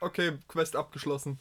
[0.00, 1.38] okay, Quest abgeschlossen.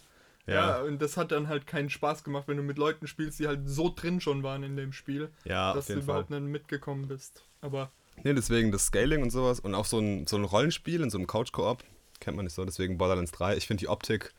[0.48, 0.54] Ja.
[0.54, 0.82] ja.
[0.82, 3.70] und das hat dann halt keinen Spaß gemacht, wenn du mit Leuten spielst, die halt
[3.70, 6.42] so drin schon waren in dem Spiel, ja, dass du überhaupt Fall.
[6.42, 7.44] nicht mitgekommen bist.
[7.62, 7.92] Aber.
[8.24, 11.18] Nee, deswegen das Scaling und sowas und auch so ein, so ein Rollenspiel in so
[11.18, 11.84] einem Couch-Koop
[12.20, 13.58] kennt man nicht so, deswegen Borderlands 3.
[13.58, 14.34] Ich finde die Optik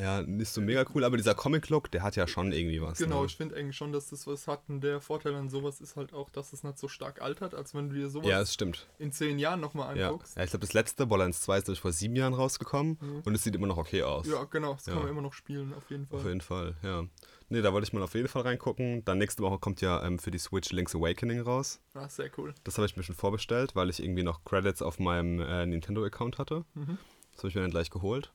[0.00, 2.98] ja, nicht so mega cool, aber dieser Comic-Look, der hat ja schon irgendwie was.
[2.98, 3.26] Genau, ne?
[3.26, 4.62] ich finde eigentlich schon, dass das was hat.
[4.68, 7.74] Und der Vorteil an sowas ist halt auch, dass es nicht so stark altert, als
[7.74, 8.86] wenn du dir sowas ja, das stimmt.
[8.98, 10.36] in zehn Jahren nochmal anguckst.
[10.36, 13.22] Ja, ja ich glaube, das letzte Borderlands 2 ist durch vor sieben Jahren rausgekommen mhm.
[13.24, 14.26] und es sieht immer noch okay aus.
[14.26, 14.94] Ja, genau, das ja.
[14.94, 16.20] kann man immer noch spielen, auf jeden Fall.
[16.20, 17.04] Auf jeden Fall, ja.
[17.50, 19.04] Ne, da wollte ich mal auf jeden Fall reingucken.
[19.04, 21.80] Dann nächste Woche kommt ja ähm, für die Switch Link's Awakening raus.
[21.94, 22.54] Ah, sehr cool.
[22.64, 26.38] Das habe ich mir schon vorbestellt, weil ich irgendwie noch Credits auf meinem äh, Nintendo-Account
[26.38, 26.64] hatte.
[26.74, 26.98] Mhm.
[27.32, 28.32] Das habe ich mir dann gleich geholt.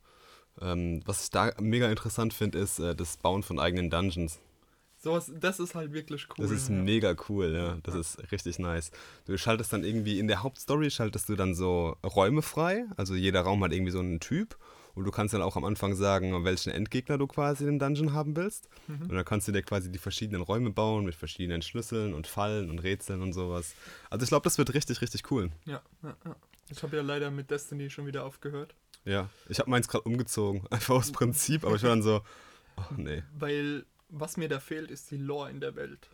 [0.61, 4.39] Ähm, was ich da mega interessant finde, ist äh, das Bauen von eigenen Dungeons.
[5.03, 6.45] Sowas, das ist halt wirklich cool.
[6.45, 6.75] Das ist ja.
[6.75, 7.77] mega cool, ja.
[7.83, 7.99] Das ja.
[7.99, 8.91] ist richtig nice.
[9.25, 12.85] Du schaltest dann irgendwie in der Hauptstory schaltest du dann so Räume frei.
[12.95, 14.57] Also jeder Raum hat irgendwie so einen Typ.
[14.95, 18.13] Und du kannst dann auch am Anfang sagen, welchen Endgegner du quasi in dem Dungeon
[18.13, 18.69] haben willst.
[18.87, 19.01] Mhm.
[19.09, 22.69] Und dann kannst du dir quasi die verschiedenen Räume bauen mit verschiedenen Schlüsseln und Fallen
[22.69, 23.75] und Rätseln und sowas.
[24.09, 25.49] Also ich glaube, das wird richtig, richtig cool.
[25.65, 26.35] Ja, ja, ja.
[26.69, 28.75] Ich habe ja leider mit Destiny schon wieder aufgehört.
[29.05, 32.21] Ja, ich habe meins gerade umgezogen, einfach aus Prinzip, aber ich war dann so,
[32.77, 33.23] oh nee.
[33.33, 36.09] Weil was mir da fehlt, ist die Lore in der Welt.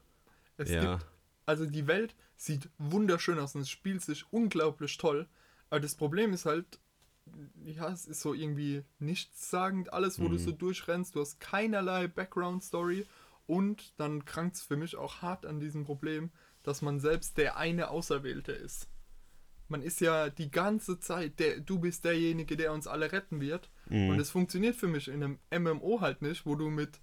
[0.57, 0.95] Es ja.
[0.95, 1.05] gibt,
[1.45, 5.27] also die Welt sieht wunderschön aus und es spielt sich unglaublich toll,
[5.69, 6.79] aber das Problem ist halt,
[7.63, 10.31] ja, es ist so irgendwie nichtssagend alles, wo mhm.
[10.31, 13.05] du so durchrennst, du hast keinerlei Background-Story
[13.45, 16.31] und dann krankt es für mich auch hart an diesem Problem,
[16.63, 18.87] dass man selbst der eine Auserwählte ist
[19.69, 23.69] man ist ja die ganze Zeit, der, du bist derjenige, der uns alle retten wird.
[23.87, 24.09] Mhm.
[24.09, 26.99] Und es funktioniert für mich in einem MMO halt nicht, wo du mit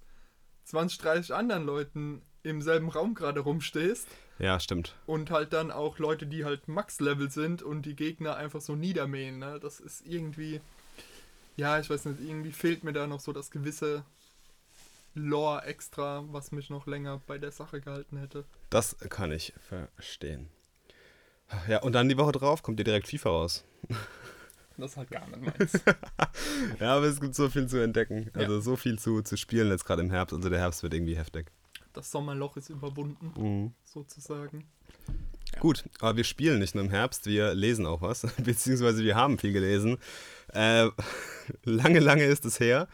[0.65, 4.07] 20, 30 anderen Leuten im selben Raum gerade rumstehst.
[4.39, 4.95] Ja, stimmt.
[5.05, 9.39] Und halt dann auch Leute, die halt Max-Level sind und die Gegner einfach so niedermähen.
[9.39, 9.59] Ne?
[9.61, 10.61] Das ist irgendwie,
[11.55, 14.03] ja, ich weiß nicht, irgendwie fehlt mir da noch so das gewisse
[15.15, 18.45] Lore extra, was mich noch länger bei der Sache gehalten hätte.
[18.69, 20.49] Das kann ich verstehen.
[21.67, 23.65] Ja, und dann die Woche drauf kommt dir direkt FIFA raus.
[24.79, 25.81] Das ist halt gar nicht meins.
[26.79, 28.29] ja, aber es gibt so viel zu entdecken.
[28.33, 28.61] Also ja.
[28.61, 30.35] so viel zu, zu spielen jetzt gerade im Herbst.
[30.35, 31.51] Also der Herbst wird irgendwie heftig.
[31.93, 33.73] Das Sommerloch ist überwunden, mhm.
[33.83, 34.67] sozusagen.
[35.53, 35.59] Ja.
[35.61, 38.21] Gut, aber wir spielen nicht nur im Herbst, wir lesen auch was.
[38.37, 39.97] Beziehungsweise wir haben viel gelesen.
[40.53, 40.89] Äh,
[41.63, 42.87] lange, lange ist es her.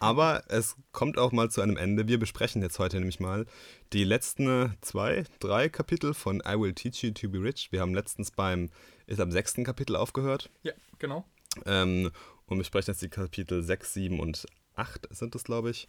[0.00, 2.06] Aber es kommt auch mal zu einem Ende.
[2.06, 3.46] Wir besprechen jetzt heute nämlich mal
[3.92, 7.72] die letzten zwei, drei Kapitel von I Will Teach You to Be Rich.
[7.72, 8.70] Wir haben letztens beim,
[9.06, 10.50] ist am sechsten Kapitel aufgehört.
[10.62, 11.24] Ja, genau.
[11.66, 12.10] Ähm,
[12.46, 15.88] und wir sprechen jetzt die Kapitel 6, 7 und 8 sind es, glaube ich.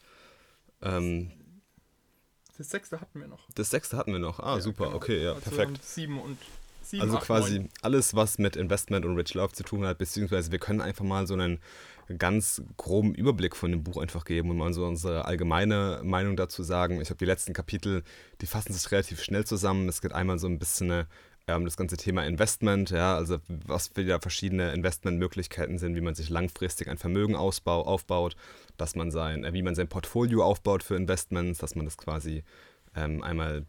[0.81, 1.31] Ähm,
[2.57, 3.47] das sechste hatten wir noch.
[3.55, 4.39] Das sechste hatten wir noch.
[4.39, 4.97] Ah, ja, super, genau.
[4.97, 5.83] okay, ja, also perfekt.
[5.83, 6.37] Sieben und
[6.81, 7.69] sieben, Also quasi neun.
[7.81, 11.27] alles, was mit Investment und Rich Love zu tun hat, beziehungsweise wir können einfach mal
[11.27, 11.59] so einen
[12.17, 16.63] ganz groben Überblick von dem Buch einfach geben und mal so unsere allgemeine Meinung dazu
[16.63, 17.01] sagen.
[17.01, 18.03] Ich habe die letzten Kapitel,
[18.41, 19.87] die fassen sich relativ schnell zusammen.
[19.87, 21.05] Es geht einmal so ein bisschen
[21.49, 26.29] ähm, das ganze Thema Investment, ja, also was wieder verschiedene Investmentmöglichkeiten sind, wie man sich
[26.29, 28.35] langfristig ein Vermögen ausbau, aufbaut,
[28.77, 32.43] dass man sein, äh, wie man sein Portfolio aufbaut für Investments, dass man das quasi
[32.95, 33.65] ähm, einmal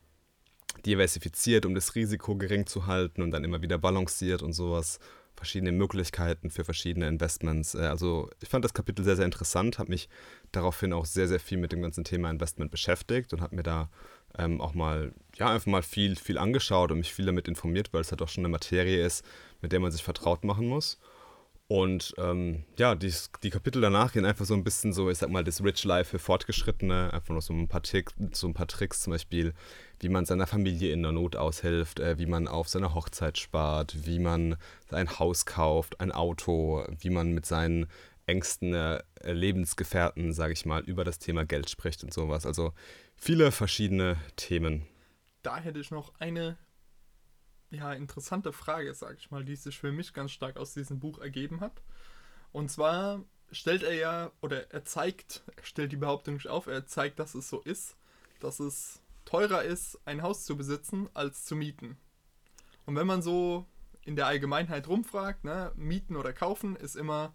[0.86, 4.98] diversifiziert, um das Risiko gering zu halten und dann immer wieder balanciert und sowas
[5.40, 7.74] verschiedene Möglichkeiten für verschiedene Investments.
[7.74, 10.08] Äh, also ich fand das Kapitel sehr, sehr interessant, habe mich
[10.52, 13.88] daraufhin auch sehr, sehr viel mit dem ganzen Thema Investment beschäftigt und habe mir da
[14.38, 18.02] ähm, auch mal, ja, einfach mal viel, viel angeschaut und mich viel damit informiert, weil
[18.02, 19.24] es halt auch schon eine Materie ist,
[19.62, 20.98] mit der man sich vertraut machen muss.
[21.70, 23.14] Und ähm, ja, die,
[23.44, 26.10] die Kapitel danach gehen einfach so ein bisschen so, ich sag mal, das Rich Life
[26.10, 29.54] für Fortgeschrittene, einfach noch so ein paar, Tick, so ein paar Tricks, zum Beispiel,
[30.00, 34.04] wie man seiner Familie in der Not aushilft, äh, wie man auf seine Hochzeit spart,
[34.04, 34.56] wie man
[34.90, 37.86] ein Haus kauft, ein Auto, wie man mit seinen
[38.26, 42.46] engsten äh, Lebensgefährten, sage ich mal, über das Thema Geld spricht und sowas.
[42.46, 42.72] Also
[43.16, 44.88] viele verschiedene Themen.
[45.42, 46.58] Da hätte ich noch eine
[47.70, 51.18] ja, interessante Frage, sag ich mal, die sich für mich ganz stark aus diesem Buch
[51.18, 51.82] ergeben hat.
[52.52, 53.22] Und zwar
[53.52, 57.34] stellt er ja, oder er zeigt, er stellt die Behauptung nicht auf, er zeigt, dass
[57.34, 57.96] es so ist,
[58.40, 61.96] dass es teurer ist, ein Haus zu besitzen, als zu mieten.
[62.86, 63.66] Und wenn man so
[64.04, 67.34] in der Allgemeinheit rumfragt, ne, mieten oder kaufen, ist immer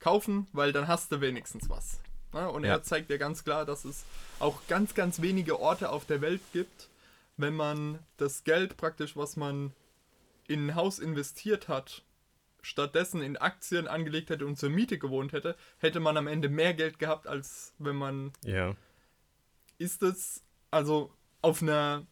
[0.00, 2.00] kaufen, weil dann hast du wenigstens was.
[2.32, 2.50] Ne?
[2.50, 2.70] Und ja.
[2.70, 4.04] er zeigt ja ganz klar, dass es
[4.40, 6.88] auch ganz, ganz wenige Orte auf der Welt gibt,
[7.36, 9.72] wenn man das Geld praktisch, was man
[10.46, 12.04] in ein Haus investiert hat,
[12.62, 16.74] stattdessen in Aktien angelegt hätte und zur Miete gewohnt hätte, hätte man am Ende mehr
[16.74, 18.32] Geld gehabt, als wenn man.
[18.42, 18.74] Ja.
[19.78, 22.06] Ist es also auf einer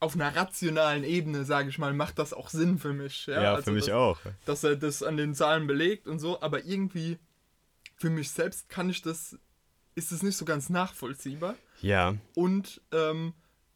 [0.00, 3.26] auf einer rationalen Ebene, sage ich mal, macht das auch Sinn für mich.
[3.26, 4.18] Ja, Ja, Also für mich das, auch.
[4.44, 7.18] Dass er das an den Zahlen belegt und so, aber irgendwie
[7.96, 9.38] für mich selbst kann ich das,
[9.94, 11.54] ist es nicht so ganz nachvollziehbar.
[11.80, 13.32] Ja, Und ähm,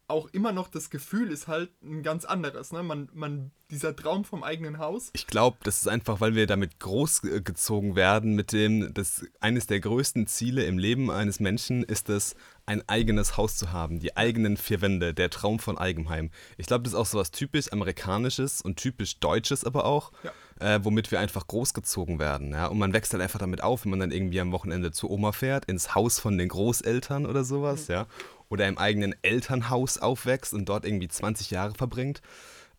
[0.09, 2.71] auch immer noch das Gefühl ist halt ein ganz anderes.
[2.71, 2.83] Ne?
[2.83, 5.11] Man, man, dieser Traum vom eigenen Haus.
[5.13, 9.79] ich glaube, das ist einfach, weil wir damit großgezogen werden, mit dem, das eines der
[9.79, 12.35] größten Ziele im Leben eines Menschen ist es,
[12.65, 16.29] ein eigenes Haus zu haben, die eigenen vier Wände, der Traum von Eigenheim.
[16.57, 20.75] Ich glaube, das ist auch so was typisch amerikanisches und typisch deutsches aber auch, Ja.
[20.75, 22.51] äh, womit wir einfach großgezogen werden.
[22.51, 22.67] Ja?
[22.67, 25.31] Und man wächst halt einfach damit auf, wenn man dann irgendwie am Wochenende zu Oma
[25.31, 28.07] fährt, ins Haus von den Großeltern oder sowas, ja.
[28.49, 32.21] Oder im eigenen Elternhaus aufwächst und dort irgendwie 20 Jahre verbringt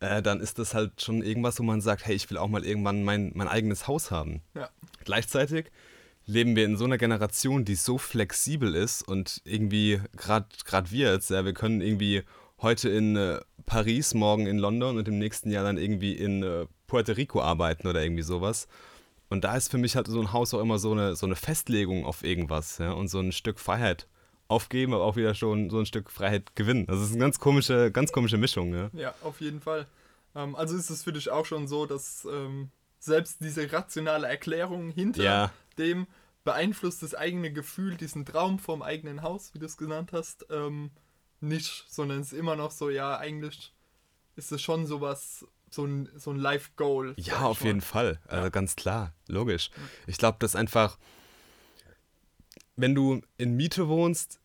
[0.00, 2.64] äh, dann ist das halt schon irgendwas, wo man sagt, hey, ich will auch mal
[2.64, 4.42] irgendwann mein, mein eigenes Haus haben.
[4.54, 4.70] Ja.
[5.04, 5.70] Gleichzeitig
[6.26, 11.30] leben wir in so einer Generation, die so flexibel ist und irgendwie, gerade wir jetzt,
[11.30, 12.22] ja, wir können irgendwie
[12.62, 16.66] heute in äh, Paris, morgen in London und im nächsten Jahr dann irgendwie in äh,
[16.86, 18.68] Puerto Rico arbeiten oder irgendwie sowas.
[19.28, 21.36] Und da ist für mich halt so ein Haus auch immer so eine, so eine
[21.36, 24.08] Festlegung auf irgendwas ja, und so ein Stück Freiheit
[24.50, 26.86] aufgeben, aber auch wieder schon so ein Stück Freiheit gewinnen.
[26.88, 28.74] Also es ist eine ganz komische, ganz komische Mischung.
[28.74, 28.90] Ja.
[28.92, 29.86] Ja, auf jeden Fall.
[30.34, 34.90] Ähm, also ist es für dich auch schon so, dass ähm, selbst diese rationale Erklärung
[34.90, 35.52] hinter Ja.
[35.78, 36.06] dem
[36.44, 40.90] beeinflusst das eigene Gefühl, diesen Traum vom eigenen Haus, wie du es genannt hast, ähm,
[41.40, 43.72] nicht, sondern es ist immer noch so, ja, eigentlich
[44.36, 47.14] ist es schon sowas, so ein, so ein Life-Goal.
[47.18, 47.66] Ja, auf mal.
[47.68, 48.18] jeden Fall.
[48.26, 49.70] Also ganz klar, logisch.
[50.06, 50.98] Ich glaube, das einfach,
[52.76, 54.39] wenn du in Miete wohnst,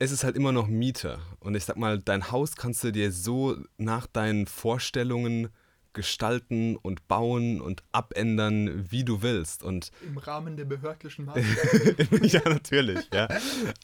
[0.00, 1.20] es ist halt immer noch Miete.
[1.40, 5.50] Und ich sag mal, dein Haus kannst du dir so nach deinen Vorstellungen
[5.92, 9.62] gestalten und bauen und abändern, wie du willst.
[9.62, 12.24] Und Im Rahmen der behördlichen Maßnahmen.
[12.24, 13.28] ja, natürlich, ja.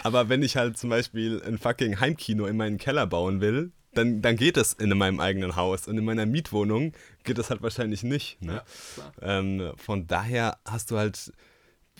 [0.02, 4.22] Aber wenn ich halt zum Beispiel ein fucking Heimkino in meinen Keller bauen will, dann,
[4.22, 5.86] dann geht es in meinem eigenen Haus.
[5.86, 6.92] Und in meiner Mietwohnung
[7.24, 8.40] geht das halt wahrscheinlich nicht.
[8.40, 8.62] Ne?
[8.96, 9.38] ja.
[9.38, 11.32] Ähm, von daher hast du halt,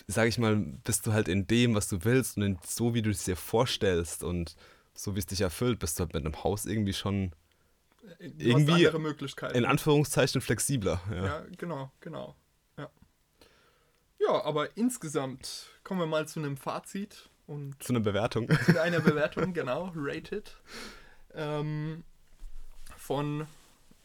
[0.07, 3.03] sag ich mal, bist du halt in dem, was du willst und in, so, wie
[3.03, 4.57] du es dir vorstellst und
[4.95, 7.33] so, wie es dich erfüllt, bist du halt mit einem Haus irgendwie schon
[8.19, 9.57] Du irgendwie andere Möglichkeiten.
[9.57, 11.01] in Anführungszeichen flexibler.
[11.11, 11.25] Ja.
[11.27, 12.37] Ja, genau, genau.
[12.79, 12.89] Ja.
[14.21, 18.49] ja, aber insgesamt kommen wir mal zu einem Fazit und Zu einer Bewertung.
[18.65, 20.57] zu einer Bewertung, genau, rated.
[21.35, 22.05] Ähm,
[22.97, 23.47] von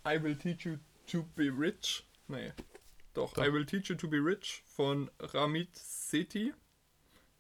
[0.05, 0.77] I Will Teach You
[1.11, 2.05] to Be Rich.
[2.27, 2.53] Nee,
[3.13, 3.45] doch, Doch.
[3.45, 6.53] I Will Teach You to Be Rich von Ramit Sethi.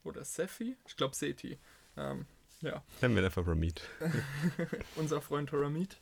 [0.03, 0.75] Oder Sefi?
[0.87, 1.57] Ich glaube Sethi.
[1.97, 2.25] Ähm,
[2.61, 3.81] ja, Nennen wir einfach Ramit.
[4.95, 5.99] unser Freund Ramit.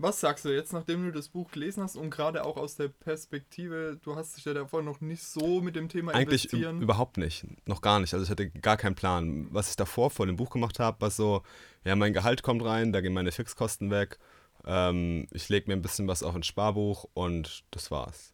[0.00, 2.86] Was sagst du jetzt, nachdem du das Buch gelesen hast und gerade auch aus der
[2.86, 6.80] Perspektive, du hast dich ja davor noch nicht so mit dem Thema Eigentlich investieren.
[6.80, 7.44] überhaupt nicht.
[7.66, 8.14] Noch gar nicht.
[8.14, 9.48] Also ich hatte gar keinen Plan.
[9.50, 11.42] Was ich davor vor dem Buch gemacht habe, war so,
[11.84, 14.18] ja, mein Gehalt kommt rein, da gehen meine Fixkosten weg.
[14.64, 18.32] Ähm, ich lege mir ein bisschen was auf ein Sparbuch und das war's.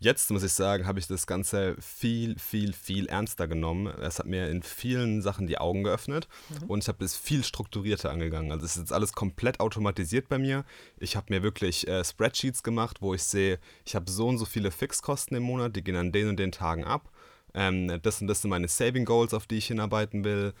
[0.00, 3.88] Jetzt muss ich sagen, habe ich das Ganze viel, viel, viel ernster genommen.
[4.00, 6.28] Es hat mir in vielen Sachen die Augen geöffnet
[6.68, 8.52] und ich habe es viel strukturierter angegangen.
[8.52, 10.64] Also es ist jetzt alles komplett automatisiert bei mir.
[10.98, 14.44] Ich habe mir wirklich äh, Spreadsheets gemacht, wo ich sehe, ich habe so und so
[14.44, 17.10] viele Fixkosten im Monat, die gehen an den und den Tagen ab.
[17.54, 20.54] Ähm, das und das sind meine Saving Goals, auf die ich hinarbeiten will.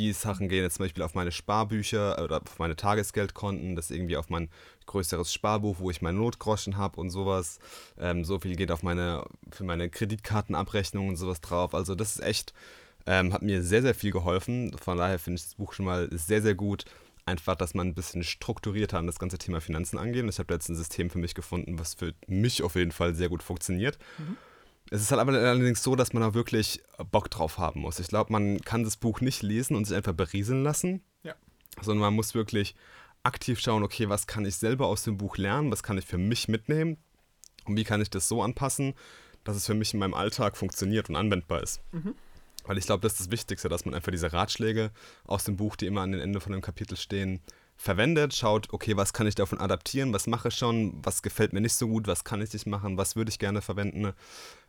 [0.00, 4.16] Die Sachen gehen jetzt zum Beispiel auf meine Sparbücher oder auf meine Tagesgeldkonten, das irgendwie
[4.16, 4.48] auf mein
[4.86, 7.58] größeres Sparbuch, wo ich meine Notgroschen habe und sowas.
[7.98, 11.74] Ähm, so viel geht auf meine, für meine Kreditkartenabrechnung und sowas drauf.
[11.74, 12.54] Also das ist echt,
[13.04, 14.74] ähm, hat mir sehr, sehr viel geholfen.
[14.78, 16.86] Von daher finde ich das Buch schon mal sehr, sehr gut.
[17.26, 20.22] Einfach, dass man ein bisschen strukturierter an das ganze Thema Finanzen angeht.
[20.22, 23.14] Und ich habe jetzt ein System für mich gefunden, was für mich auf jeden Fall
[23.14, 23.98] sehr gut funktioniert.
[24.90, 28.00] Es ist halt aber allerdings so, dass man da wirklich Bock drauf haben muss.
[28.00, 31.34] Ich glaube, man kann das Buch nicht lesen und sich einfach berieseln lassen, Ja.
[31.80, 32.74] sondern man muss wirklich
[33.22, 36.18] aktiv schauen, okay, was kann ich selber aus dem Buch lernen, was kann ich für
[36.18, 36.96] mich mitnehmen?
[37.66, 38.94] Und wie kann ich das so anpassen,
[39.44, 41.80] dass es für mich in meinem Alltag funktioniert und anwendbar ist.
[42.64, 44.90] Weil ich glaube, das ist das Wichtigste, dass man einfach diese Ratschläge
[45.24, 47.40] aus dem Buch, die immer an den Ende von dem Kapitel stehen,
[47.76, 51.62] verwendet, schaut, okay, was kann ich davon adaptieren, was mache ich schon, was gefällt mir
[51.62, 54.12] nicht so gut, was kann ich nicht machen, was würde ich gerne verwenden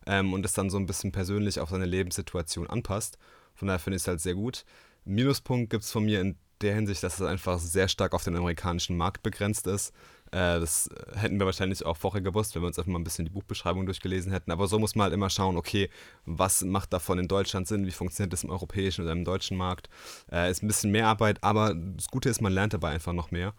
[0.06, 3.18] ähm, und es dann so ein bisschen persönlich auf seine Lebenssituation anpasst.
[3.56, 4.66] Von daher finde ich es halt sehr gut.
[5.06, 8.36] Minuspunkt gibt es von mir in der Hinsicht, dass es einfach sehr stark auf den
[8.36, 9.94] amerikanischen Markt begrenzt ist.
[10.32, 13.26] Äh, das hätten wir wahrscheinlich auch vorher gewusst, wenn wir uns einfach mal ein bisschen
[13.26, 14.52] die Buchbeschreibung durchgelesen hätten.
[14.52, 15.90] Aber so muss man halt immer schauen, okay,
[16.26, 19.90] was macht davon in Deutschland Sinn, wie funktioniert das im europäischen oder im deutschen Markt.
[20.32, 23.32] Äh, ist ein bisschen mehr Arbeit, aber das Gute ist, man lernt dabei einfach noch
[23.32, 23.54] mehr.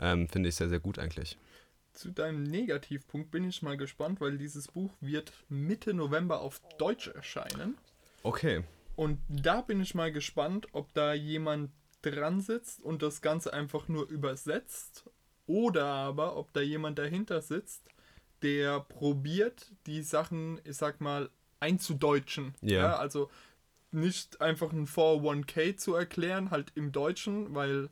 [0.00, 1.38] Ähm, Finde ich sehr, sehr gut eigentlich.
[1.98, 7.08] Zu deinem Negativpunkt bin ich mal gespannt, weil dieses Buch wird Mitte November auf Deutsch
[7.08, 7.76] erscheinen.
[8.22, 8.62] Okay.
[8.94, 13.88] Und da bin ich mal gespannt, ob da jemand dran sitzt und das Ganze einfach
[13.88, 15.10] nur übersetzt
[15.48, 17.82] oder aber ob da jemand dahinter sitzt,
[18.42, 21.28] der probiert, die Sachen, ich sag mal,
[21.58, 22.54] einzudeutschen.
[22.60, 22.78] Ja.
[22.78, 23.28] ja also
[23.90, 27.90] nicht einfach ein 401k zu erklären, halt im Deutschen, weil,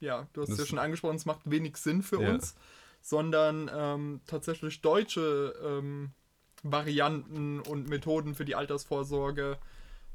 [0.00, 2.30] ja, du hast Das- ja schon angesprochen, es macht wenig Sinn für Ja.
[2.30, 2.54] uns,
[3.06, 6.10] sondern ähm, tatsächlich deutsche ähm,
[6.64, 9.58] Varianten und Methoden für die Altersvorsorge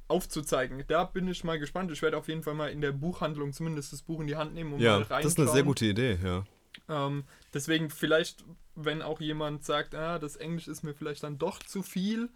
[0.10, 0.83] aufzuzeigen.
[0.89, 1.89] Da bin ich mal gespannt.
[1.91, 4.53] Ich werde auf jeden Fall mal in der Buchhandlung zumindest das Buch in die Hand
[4.53, 5.24] nehmen und Ja, mal reinschauen.
[5.24, 6.43] das ist eine sehr gute Idee, ja.
[6.89, 8.43] Ähm, deswegen vielleicht,
[8.75, 12.29] wenn auch jemand sagt, ah, das Englisch ist mir vielleicht dann doch zu viel,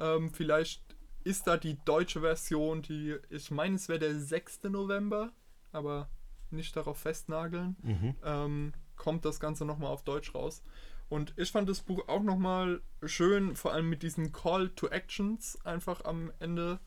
[0.00, 0.82] ähm, vielleicht
[1.22, 4.60] ist da die deutsche Version, die, ich meine, es wäre der 6.
[4.70, 5.30] November,
[5.70, 6.08] aber
[6.50, 8.14] nicht darauf festnageln, Mhm.
[8.24, 10.62] ähm, kommt das Ganze nochmal auf Deutsch raus.
[11.08, 15.58] Und ich fand das Buch auch nochmal schön, vor allem mit diesen Call to Actions
[15.64, 16.78] einfach am Ende.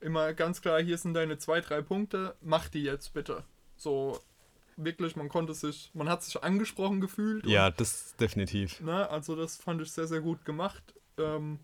[0.00, 3.44] Immer ganz klar, hier sind deine zwei, drei Punkte, mach die jetzt bitte.
[3.76, 4.18] So
[4.76, 7.44] wirklich, man konnte sich, man hat sich angesprochen gefühlt.
[7.44, 8.80] und Ja, das definitiv.
[8.80, 9.08] Ne?
[9.10, 10.94] Also das fand ich sehr, sehr gut gemacht.
[11.18, 11.58] Ähm,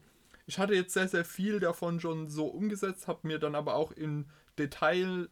[0.47, 3.91] ich hatte jetzt sehr, sehr viel davon schon so umgesetzt, habe mir dann aber auch
[3.91, 4.27] in
[4.59, 5.29] Detail,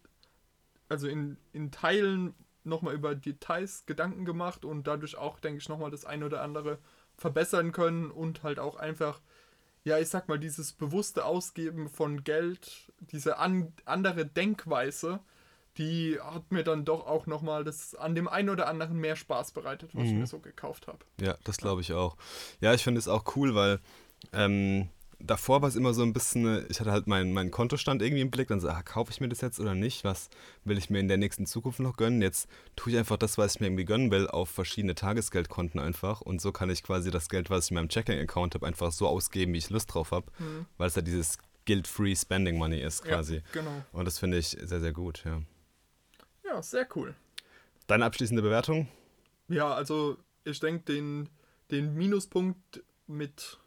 [0.89, 2.35] also in, in Teilen
[2.65, 6.79] nochmal über Details Gedanken gemacht und dadurch auch, denke ich, nochmal das eine oder andere
[7.17, 9.21] verbessern können und halt auch einfach,
[9.85, 15.21] ja, ich sag mal, dieses bewusste Ausgeben von Geld, diese an, andere Denkweise,
[15.79, 19.53] die hat mir dann doch auch nochmal das an dem einen oder anderen mehr Spaß
[19.53, 20.21] bereitet, was ich Mhm.
[20.21, 20.99] mir so gekauft habe.
[21.21, 22.17] Ja, das glaube ich auch.
[22.61, 23.81] Ja, ich finde es auch cool, weil
[24.33, 24.89] ähm,
[25.25, 28.31] davor war es immer so ein bisschen, ich hatte halt meinen meinen Kontostand irgendwie im
[28.31, 30.05] Blick, dann so, ah, kaufe ich mir das jetzt oder nicht?
[30.05, 30.29] Was
[30.65, 32.23] will ich mir in der nächsten Zukunft noch gönnen?
[32.23, 36.21] Jetzt tue ich einfach das, was ich mir irgendwie gönnen will, auf verschiedene Tagesgeldkonten einfach
[36.21, 39.07] und so kann ich quasi das Geld, was ich in meinem Checking-Account habe, einfach so
[39.09, 40.67] ausgeben, wie ich Lust drauf habe, Mhm.
[40.79, 43.37] weil es ja dieses Guilt-Free Spending Money ist quasi.
[43.37, 43.85] Ja, genau.
[43.93, 45.41] Und das finde ich sehr, sehr gut, ja.
[46.45, 47.15] Ja, sehr cool.
[47.87, 48.89] Deine abschließende Bewertung?
[49.49, 51.29] Ja, also ich denke, den,
[51.71, 53.59] den Minuspunkt mit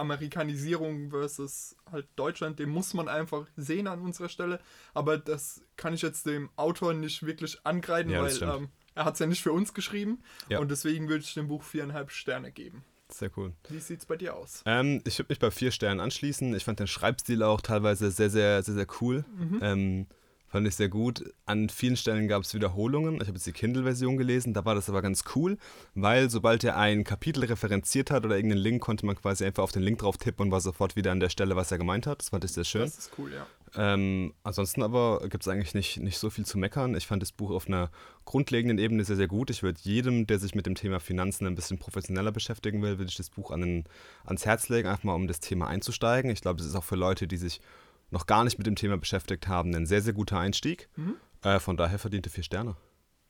[0.00, 4.60] Amerikanisierung versus halt Deutschland, den muss man einfach sehen an unserer Stelle.
[4.94, 9.14] Aber das kann ich jetzt dem Autor nicht wirklich angreifen, Ja, weil ähm, er hat
[9.14, 10.22] es ja nicht für uns geschrieben.
[10.48, 10.58] Ja.
[10.58, 12.84] Und deswegen würde ich dem Buch viereinhalb Sterne geben.
[13.08, 13.52] Sehr cool.
[13.68, 14.62] Wie sieht's bei dir aus?
[14.66, 16.54] Ähm, ich würde mich bei vier Sternen anschließen.
[16.54, 19.24] Ich fand den Schreibstil auch teilweise sehr, sehr, sehr, sehr cool.
[19.60, 20.06] Ähm,
[20.50, 21.24] fand ich sehr gut.
[21.46, 23.14] An vielen Stellen gab es Wiederholungen.
[23.14, 25.56] Ich habe jetzt die Kindle-Version gelesen, da war das aber ganz cool,
[25.94, 29.72] weil sobald er ein Kapitel referenziert hat oder irgendeinen Link, konnte man quasi einfach auf
[29.72, 32.20] den Link drauf tippen und war sofort wieder an der Stelle, was er gemeint hat.
[32.20, 32.82] Das fand ich sehr schön.
[32.82, 33.46] Das ist cool, ja.
[33.76, 36.96] Ähm, ansonsten aber gibt es eigentlich nicht, nicht so viel zu meckern.
[36.96, 37.90] Ich fand das Buch auf einer
[38.24, 39.50] grundlegenden Ebene sehr, sehr gut.
[39.50, 43.10] Ich würde jedem, der sich mit dem Thema Finanzen ein bisschen professioneller beschäftigen will, würde
[43.10, 43.84] ich das Buch an den,
[44.24, 46.30] ans Herz legen, einfach mal um das Thema einzusteigen.
[46.32, 47.60] Ich glaube, das ist auch für Leute, die sich
[48.10, 50.88] noch gar nicht mit dem Thema beschäftigt haben, ein sehr, sehr guter Einstieg.
[50.96, 51.16] Mhm.
[51.42, 52.76] Äh, von daher verdiente vier Sterne.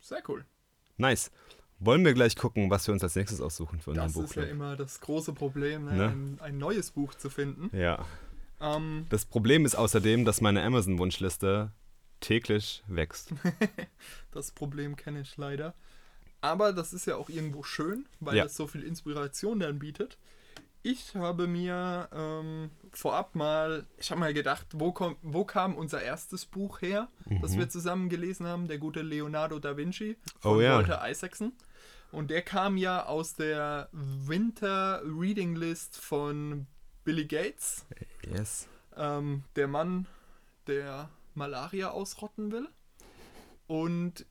[0.00, 0.44] Sehr cool.
[0.96, 1.30] Nice.
[1.78, 4.42] Wollen wir gleich gucken, was wir uns als nächstes aussuchen für unseren Das ist ja
[4.44, 5.94] immer das große Problem, ne?
[5.94, 6.04] Ne?
[6.08, 7.74] Ein, ein neues Buch zu finden.
[7.76, 8.04] Ja.
[8.60, 11.72] Ähm, Das Problem ist außerdem, dass meine Amazon-Wunschliste
[12.20, 13.32] täglich wächst.
[14.32, 15.74] Das Problem kenne ich leider.
[16.42, 18.44] Aber das ist ja auch irgendwo schön, weil Ja.
[18.44, 20.18] es so viel Inspiration dann bietet.
[20.82, 26.00] Ich habe mir ähm, vorab mal, ich habe mal gedacht, wo, komm, wo kam unser
[26.02, 27.08] erstes Buch her,
[27.42, 30.76] das wir zusammen gelesen haben, der gute Leonardo da Vinci von Oh ja.
[30.76, 31.52] Walter Isaacson.
[32.12, 36.66] Und der kam ja aus der Winter Reading List von
[37.04, 37.86] Billy Gates,
[38.34, 38.66] Yes.
[38.96, 40.06] ähm, der Mann,
[40.66, 42.68] der Malaria ausrotten will.
[43.66, 44.26] Und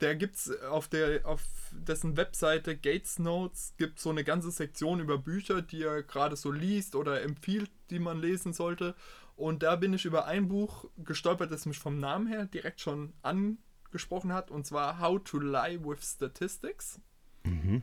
[0.00, 5.18] der gibt's auf der auf dessen Webseite Gates Notes gibt so eine ganze Sektion über
[5.18, 8.94] Bücher, die er gerade so liest oder empfiehlt, die man lesen sollte.
[9.36, 13.12] Und da bin ich über ein Buch gestolpert, das mich vom Namen her direkt schon
[13.22, 17.00] angesprochen hat, und zwar How to Lie with Statistics.
[17.44, 17.82] Mhm.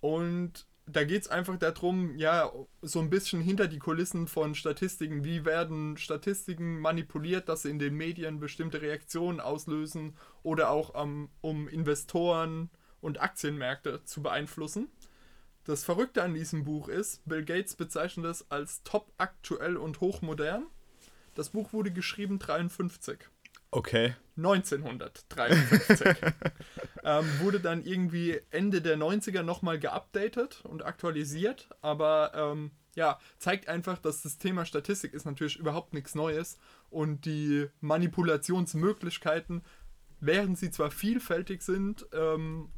[0.00, 2.50] Und da geht es einfach darum, ja,
[2.80, 5.24] so ein bisschen hinter die Kulissen von Statistiken.
[5.24, 11.28] Wie werden Statistiken manipuliert, dass sie in den Medien bestimmte Reaktionen auslösen oder auch ähm,
[11.40, 14.88] um Investoren und Aktienmärkte zu beeinflussen.
[15.64, 20.66] Das Verrückte an diesem Buch ist, Bill Gates bezeichnet es als top aktuell und hochmodern.
[21.34, 23.18] Das Buch wurde geschrieben 53.
[23.72, 24.14] Okay.
[24.36, 26.16] 1953.
[27.04, 33.68] ähm, wurde dann irgendwie Ende der 90er nochmal geupdatet und aktualisiert, aber ähm, ja, zeigt
[33.68, 36.58] einfach, dass das Thema Statistik ist natürlich überhaupt nichts Neues
[36.90, 39.62] und die Manipulationsmöglichkeiten,
[40.20, 42.70] während sie zwar vielfältig sind, ähm,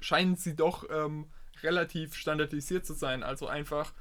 [0.00, 1.30] scheinen sie doch ähm,
[1.62, 3.22] relativ standardisiert zu sein.
[3.22, 3.94] Also einfach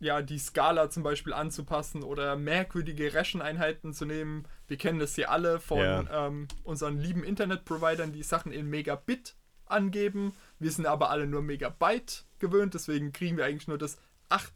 [0.00, 4.46] ja, die Skala zum Beispiel anzupassen oder merkwürdige Recheneinheiten zu nehmen.
[4.66, 6.26] Wir kennen das hier alle von Ja.
[6.26, 10.32] ähm, unseren lieben Internetprovidern, die Sachen in Megabit angeben.
[10.58, 14.52] Wir sind aber alle nur Megabyte gewöhnt, deswegen kriegen wir eigentlich nur das acht,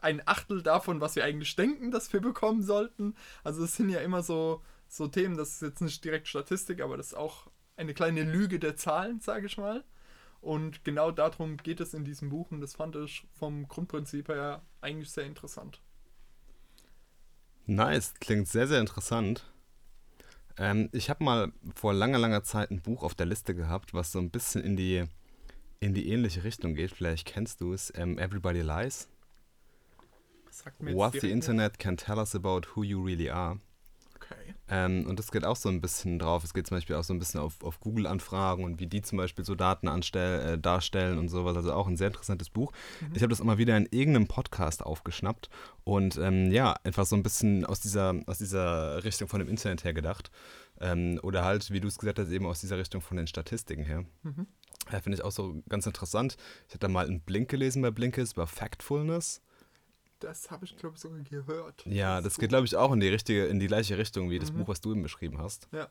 [0.00, 3.14] ein Achtel davon, was wir eigentlich denken, dass wir bekommen sollten.
[3.44, 6.96] Also es sind ja immer so, so Themen, das ist jetzt nicht direkt Statistik, aber
[6.96, 9.84] das ist auch eine kleine Lüge der Zahlen, sage ich mal.
[10.40, 14.62] Und genau darum geht es in diesem Buch und das fand ich vom Grundprinzip her
[14.80, 15.80] eigentlich sehr interessant.
[17.66, 19.44] Nice, klingt sehr, sehr interessant.
[20.56, 24.12] Ähm, ich habe mal vor langer, langer Zeit ein Buch auf der Liste gehabt, was
[24.12, 25.04] so ein bisschen in die,
[25.78, 26.90] in die ähnliche Richtung geht.
[26.90, 27.92] Vielleicht kennst du es.
[27.94, 29.08] Ähm, Everybody Lies.
[30.50, 33.58] Sagt mir What the Internet can tell us about who you really are.
[34.72, 36.44] Ähm, und das geht auch so ein bisschen drauf.
[36.44, 39.18] Es geht zum Beispiel auch so ein bisschen auf, auf Google-Anfragen und wie die zum
[39.18, 41.56] Beispiel so Daten anstell, äh, darstellen und sowas.
[41.56, 42.72] Also auch ein sehr interessantes Buch.
[43.12, 45.50] Ich habe das immer wieder in irgendeinem Podcast aufgeschnappt
[45.82, 49.82] und ähm, ja, einfach so ein bisschen aus dieser, aus dieser Richtung von dem Internet
[49.82, 50.30] her gedacht.
[50.80, 53.84] Ähm, oder halt, wie du es gesagt hast, eben aus dieser Richtung von den Statistiken
[53.84, 54.04] her.
[54.22, 54.46] Mhm.
[54.92, 56.36] Ja, Finde ich auch so ganz interessant.
[56.68, 59.42] Ich hatte mal einen Blink gelesen bei Blinkist über Factfulness.
[60.20, 61.84] Das habe ich, glaube ich, sogar gehört.
[61.86, 64.38] Ja, das ist geht, glaube ich, auch in die richtige, in die gleiche Richtung wie
[64.38, 64.58] das Mhm.
[64.58, 65.68] Buch, was du eben beschrieben hast.
[65.72, 65.88] Ja.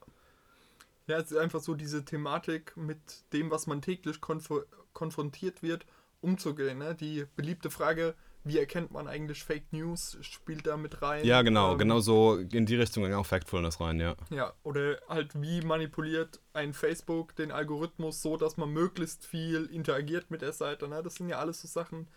[1.07, 2.99] Ja, es ist einfach so diese Thematik mit
[3.33, 4.49] dem, was man täglich konf
[4.93, 5.85] konfrontiert wird,
[6.21, 6.77] umzugehen.
[6.77, 6.93] Ne?
[6.93, 11.25] Die beliebte Frage, wie erkennt man eigentlich Fake News, spielt da mit rein.
[11.25, 14.15] Ja, genau, Ähm, genau so in die Richtung ging auch Factfulness rein, ja.
[14.29, 20.29] Ja, oder halt wie manipuliert ein Facebook den Algorithmus so, dass man möglichst viel interagiert
[20.29, 20.87] mit der Seite.
[20.87, 21.01] Ne?
[21.01, 22.07] Das sind ja alles so Sachen,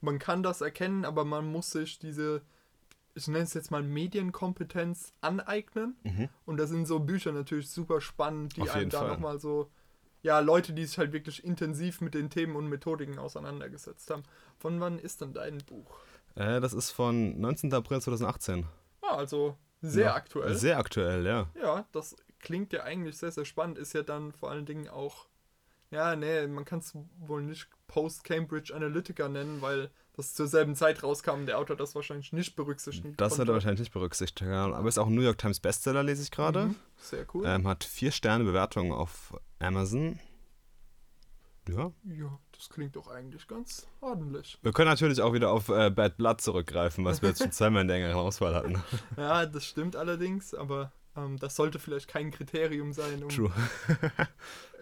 [0.00, 2.42] man kann das erkennen, aber man muss sich diese,
[3.14, 5.96] ich nenne es jetzt mal Medienkompetenz aneignen.
[6.04, 6.28] Mhm.
[6.46, 9.70] Und da sind so Bücher natürlich super spannend, die Auf einem da nochmal so,
[10.22, 14.22] ja, Leute, die sich halt wirklich intensiv mit den Themen und Methodiken auseinandergesetzt haben.
[14.58, 15.98] Von wann ist denn dein Buch?
[16.34, 17.72] Äh, das ist von 19.
[17.72, 18.66] April 2018.
[19.02, 20.54] Ah, also sehr Ja, aktuell.
[20.54, 21.48] Sehr aktuell, ja.
[21.60, 23.78] Ja, das klingt ja eigentlich sehr, sehr spannend.
[23.78, 25.26] Ist ja dann vor allen Dingen auch,
[25.90, 31.02] ja, nee, man kann es wohl nicht Post-Cambridge Analytica nennen, weil das zur selben Zeit
[31.02, 34.48] rauskam der Autor das wahrscheinlich nicht berücksichtigen Das hat er wahrscheinlich nicht berücksichtigt.
[34.48, 36.66] Aber ist auch ein New York Times Bestseller, lese ich gerade.
[36.66, 37.44] Mhm, sehr cool.
[37.46, 40.20] Ähm, hat vier Sterne Bewertungen auf Amazon.
[41.68, 41.92] Ja.
[42.04, 44.58] ja, das klingt doch eigentlich ganz ordentlich.
[44.62, 47.82] Wir können natürlich auch wieder auf äh, Bad Blood zurückgreifen, was wir jetzt schon zweimal
[47.82, 48.82] in der engeren Auswahl hatten.
[49.18, 50.92] Ja, das stimmt allerdings, aber
[51.24, 53.22] ähm, das sollte vielleicht kein Kriterium sein.
[53.22, 53.52] Um, True.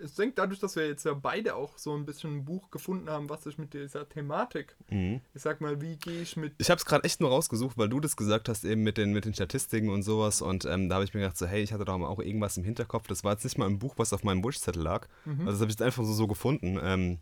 [0.02, 3.08] Ich denke, dadurch, dass wir jetzt ja beide auch so ein bisschen ein Buch gefunden
[3.08, 5.22] haben, was sich mit dieser Thematik, Mhm.
[5.32, 7.88] ich sag mal, wie gehe ich mit Ich habe es gerade echt nur rausgesucht, weil
[7.88, 10.42] du das gesagt hast, eben mit den, mit den Statistiken und sowas.
[10.42, 12.58] Und ähm, da habe ich mir gedacht, so, hey, ich hatte doch mal auch irgendwas
[12.58, 13.06] im Hinterkopf.
[13.06, 15.08] Das war jetzt nicht mal ein Buch, was auf meinem Wunschzettel lag.
[15.24, 15.40] Mhm.
[15.48, 16.78] Also das habe ich jetzt einfach so, so gefunden.
[16.82, 17.18] Ähm,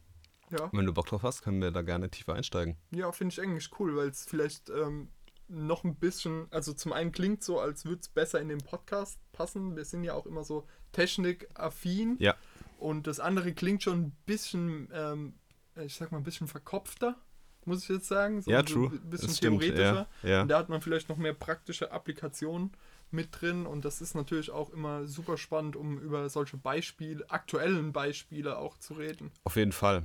[0.50, 2.77] Ja, wenn du Bock drauf hast, können wir da gerne tiefer einsteigen.
[2.90, 5.09] ja finde ich eigentlich cool, weil es vielleicht ähm,
[5.48, 9.18] noch ein bisschen, also zum einen klingt so, als würde es besser in den Podcast
[9.33, 9.76] passen.
[9.76, 12.16] Wir sind ja auch immer so technikaffin.
[12.18, 12.35] Ja.
[12.78, 15.35] Und das andere klingt schon ein bisschen, ähm,
[15.76, 17.16] ich sag mal, ein bisschen verkopfter,
[17.64, 18.42] muss ich jetzt sagen.
[18.42, 18.90] So, ja, true.
[18.92, 20.09] Ein bisschen das theoretischer.
[20.22, 20.42] Ja, ja.
[20.42, 22.72] Und da hat man vielleicht noch mehr praktische Applikationen
[23.11, 27.92] mit drin und das ist natürlich auch immer super spannend, um über solche Beispiele, aktuellen
[27.92, 29.30] Beispiele auch zu reden.
[29.44, 30.04] Auf jeden Fall.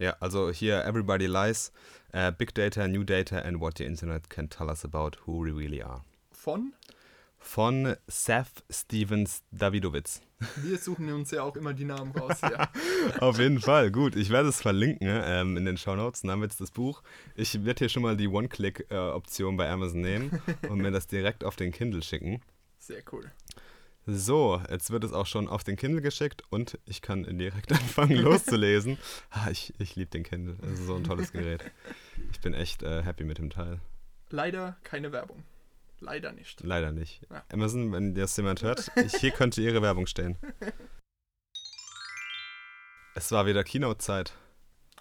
[0.00, 1.72] Ja, also hier Everybody Lies,
[2.12, 5.52] äh, Big Data, New Data and What the Internet can tell us about who we
[5.52, 6.02] really are.
[6.32, 6.72] Von,
[7.38, 10.22] Von Seth Stevens Davidowitz.
[10.56, 12.70] wir suchen uns ja auch immer die Namen raus hier.
[13.20, 14.16] Auf jeden Fall, gut.
[14.16, 16.22] Ich werde es verlinken ähm, in den Shownotes.
[16.22, 17.02] Dann haben wir jetzt das Buch.
[17.34, 21.56] Ich werde hier schon mal die One-Click-Option bei Amazon nehmen und mir das direkt auf
[21.56, 22.40] den Kindle schicken.
[22.78, 23.30] Sehr cool.
[24.12, 28.16] So, jetzt wird es auch schon auf den Kindle geschickt und ich kann direkt anfangen
[28.16, 28.98] loszulesen.
[29.30, 30.56] Ah, ich ich liebe den Kindle.
[30.60, 31.62] Das ist so ein tolles Gerät.
[32.32, 33.80] Ich bin echt äh, happy mit dem Teil.
[34.30, 35.44] Leider keine Werbung.
[36.00, 36.60] Leider nicht.
[36.62, 37.22] Leider nicht.
[37.30, 37.44] Ja.
[37.52, 40.36] Amazon, wenn das jemand hört, ich, hier könnte Ihre Werbung stehen.
[43.16, 44.32] Es war wieder Keynote-Zeit.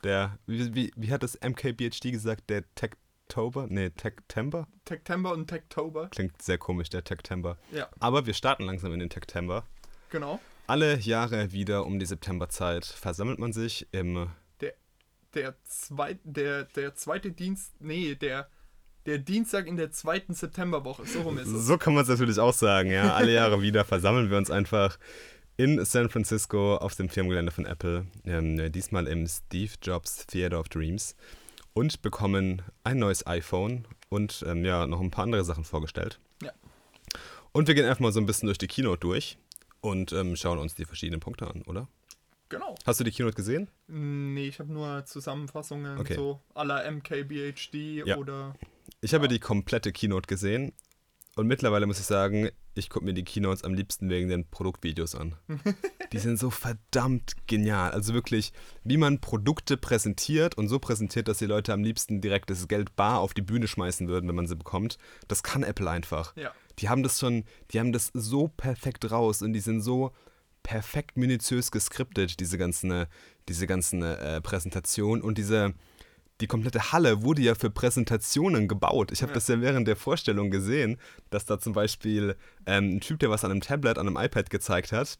[0.03, 2.49] Der, wie, wie, wie hat das MKBHD gesagt?
[2.49, 2.63] Der
[3.29, 3.67] Techtober?
[3.69, 4.67] Nee, Techtember?
[4.85, 6.07] Techtember und Techtober.
[6.09, 7.57] Klingt sehr komisch, der Techtember.
[7.71, 9.65] Ja, Aber wir starten langsam in den Techtember.
[10.09, 10.39] genau.
[10.65, 14.29] Alle Jahre wieder um die Septemberzeit versammelt man sich im.
[15.35, 18.49] Der, zweit, der, der zweite Dienst, nee, der,
[19.05, 21.05] der Dienstag in der zweiten Septemberwoche.
[21.05, 21.67] So rum ist es.
[21.67, 23.13] So kann man es natürlich auch sagen, ja.
[23.13, 24.97] Alle Jahre wieder versammeln wir uns einfach
[25.55, 28.07] in San Francisco auf dem Firmengelände von Apple.
[28.25, 31.15] Ähm, diesmal im Steve Jobs Theater of Dreams.
[31.73, 36.19] Und bekommen ein neues iPhone und ähm, ja, noch ein paar andere Sachen vorgestellt.
[36.43, 36.51] Ja.
[37.51, 39.37] Und wir gehen einfach mal so ein bisschen durch die Keynote durch
[39.81, 41.87] und ähm, schauen uns die verschiedenen Punkte an, oder?
[42.49, 42.75] Genau.
[42.85, 43.69] Hast du die Keynote gesehen?
[43.87, 46.15] Nee, ich habe nur Zusammenfassungen, Okay.
[46.15, 48.17] so la MKBHD Ja.
[48.17, 48.55] oder.
[49.01, 50.73] Ich habe die komplette Keynote gesehen
[51.35, 52.49] und mittlerweile muss ich sagen,
[52.79, 55.35] ich gucke mir die Keynotes am liebsten wegen den Produktvideos an.
[56.11, 57.91] die sind so verdammt genial.
[57.91, 62.49] Also wirklich, wie man Produkte präsentiert und so präsentiert, dass die Leute am liebsten direkt
[62.49, 64.97] das Geld bar auf die Bühne schmeißen würden, wenn man sie bekommt.
[65.27, 66.35] Das kann Apple einfach.
[66.35, 66.51] Ja.
[66.79, 70.11] Die haben das schon, die haben das so perfekt raus und die sind so
[70.63, 73.07] perfekt minutiös geskriptet, diese ganzen, äh,
[73.47, 75.73] diese ganzen äh, Präsentationen und diese,
[76.41, 79.11] die komplette Halle wurde ja für Präsentationen gebaut.
[79.11, 79.35] Ich habe Ja.
[79.35, 80.97] das ja während der Vorstellung gesehen,
[81.29, 84.49] dass da zum Beispiel ähm, ein Typ, der was an einem Tablet, an einem iPad
[84.49, 85.19] gezeigt hat,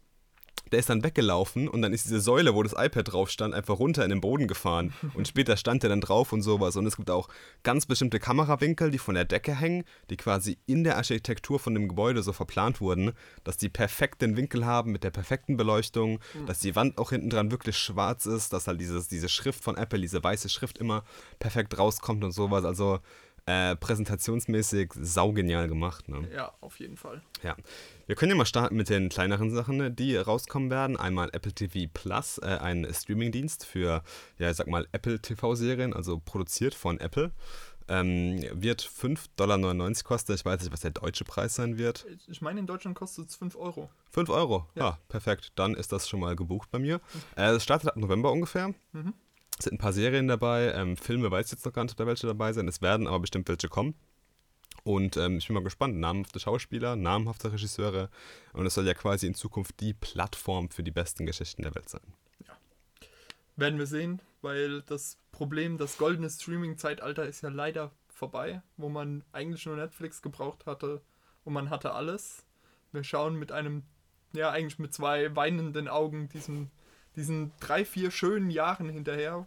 [0.71, 3.79] der ist dann weggelaufen und dann ist diese Säule, wo das iPad drauf stand, einfach
[3.79, 4.93] runter in den Boden gefahren.
[5.13, 6.75] Und später stand der dann drauf und sowas.
[6.75, 7.27] Und es gibt auch
[7.63, 11.87] ganz bestimmte Kamerawinkel, die von der Decke hängen, die quasi in der Architektur von dem
[11.87, 16.59] Gebäude so verplant wurden, dass die perfekt den Winkel haben mit der perfekten Beleuchtung, dass
[16.59, 19.99] die Wand auch hinten dran wirklich schwarz ist, dass halt dieses, diese Schrift von Apple,
[19.99, 21.03] diese weiße Schrift immer
[21.39, 22.65] perfekt rauskommt und sowas.
[22.65, 22.99] Also
[23.49, 26.07] äh, präsentationsmäßig saugenial gemacht.
[26.07, 26.27] Ne?
[26.33, 27.21] Ja, auf jeden Fall.
[27.41, 27.55] Ja,
[28.05, 30.97] wir können ja mal starten mit den kleineren Sachen, ne, die rauskommen werden.
[30.97, 34.03] Einmal Apple TV Plus, äh, ein Streamingdienst für,
[34.37, 37.31] ja, ich sag mal, Apple TV-Serien, also produziert von Apple.
[37.87, 40.33] Ähm, wird 5,99 Dollar kosten.
[40.33, 42.05] Ich weiß nicht, was der deutsche Preis sein wird.
[42.27, 43.89] Ich- meine, in Deutschland kostet es 5 Euro.
[44.11, 44.67] 5 Euro.
[44.75, 44.83] Ja.
[44.83, 44.99] Ja.
[45.07, 45.53] perfekt.
[45.55, 47.01] Dann ist das schon mal gebucht bei mir.
[47.35, 48.75] Äh, Es startet ab November ungefähr.
[48.91, 49.15] Mhm.
[49.59, 50.73] Es sind ein paar Serien dabei.
[50.73, 52.67] Ähm, Filme weiß ich jetzt noch gar nicht, ob da welche dabei sind.
[52.67, 53.93] Es werden aber bestimmt welche kommen.
[54.83, 55.97] Und ähm, ich bin mal gespannt.
[55.97, 58.09] Namhafte Schauspieler, namhafte Regisseure.
[58.53, 61.89] Und es soll ja quasi in Zukunft die Plattform für die besten Geschichten der Welt
[61.89, 62.01] sein.
[63.57, 69.25] Werden wir sehen, weil das Problem, das goldene Streaming-Zeitalter ist ja leider vorbei, wo man
[69.33, 71.01] eigentlich nur Netflix gebraucht hatte
[71.43, 72.45] und man hatte alles.
[72.93, 73.83] Wir schauen mit einem,
[74.31, 76.71] ja, eigentlich mit zwei weinenden Augen diesen,
[77.19, 79.37] diesen drei, vier schönen Jahren hinterher.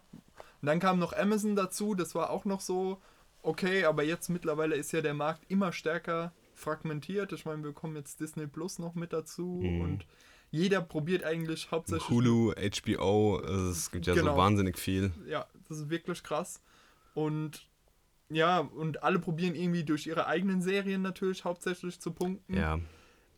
[0.61, 3.01] Und dann kam noch Amazon dazu, das war auch noch so
[3.41, 7.33] okay, aber jetzt mittlerweile ist ja der Markt immer stärker fragmentiert.
[7.33, 9.81] Ich meine, wir bekommen jetzt Disney Plus noch mit dazu Mhm.
[9.81, 10.05] und
[10.51, 14.37] jeder probiert eigentlich hauptsächlich Hulu, HBO, also es gibt ja so Genau.
[14.37, 15.11] wahnsinnig viel.
[15.27, 16.61] ja, das ist wirklich krass.
[17.15, 17.67] Und
[18.29, 22.53] ja, und alle probieren irgendwie durch ihre eigenen Serien natürlich hauptsächlich zu punkten.
[22.55, 22.79] Ja,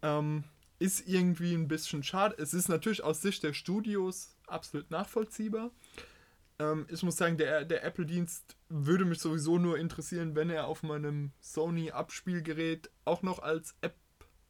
[0.03, 0.43] Ähm,
[0.85, 2.35] ist irgendwie ein bisschen schade.
[2.37, 5.71] Es ist natürlich aus Sicht der Studios absolut nachvollziehbar.
[6.59, 10.83] Ähm, ich muss sagen, der, der Apple-Dienst würde mich sowieso nur interessieren, wenn er auf
[10.83, 13.95] meinem Sony-Abspielgerät auch noch als App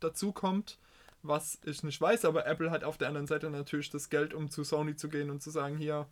[0.02, 0.78] dazukommt.
[1.22, 4.52] Was ich nicht weiß, aber Apple hat auf der anderen Seite natürlich das Geld, um
[4.52, 6.08] zu Sony zu gehen und zu sagen, hier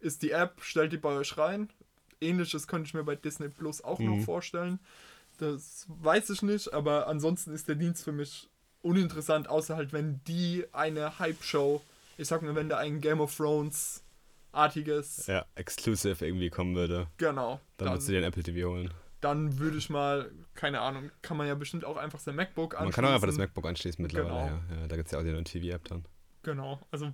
[0.00, 1.70] ist die App, stellt die bei euch rein.
[2.20, 4.20] Ähnliches könnte ich mir bei Disney Plus auch noch Mhm.
[4.20, 4.78] vorstellen.
[5.38, 8.48] Das weiß ich nicht, aber ansonsten ist der Dienst für mich
[8.84, 11.82] uninteressant, außer halt, wenn die eine Hype-Show,
[12.18, 14.04] ich sag mal, wenn da ein Game of Thrones
[14.52, 18.68] artiges, ja, exclusive irgendwie kommen würde, genau, dann, dann, würdest du dir ein Apple TV
[18.68, 18.94] holen.
[19.20, 22.84] dann würde ich mal, keine Ahnung, kann man ja bestimmt auch einfach sein MacBook anschließen.
[22.84, 24.34] Man kann auch einfach das MacBook anschließen mittlerweile.
[24.34, 24.46] Genau.
[24.46, 24.80] Ja.
[24.82, 26.04] Ja, da gibt es ja auch die TV-App dann.
[26.42, 27.12] Genau, also.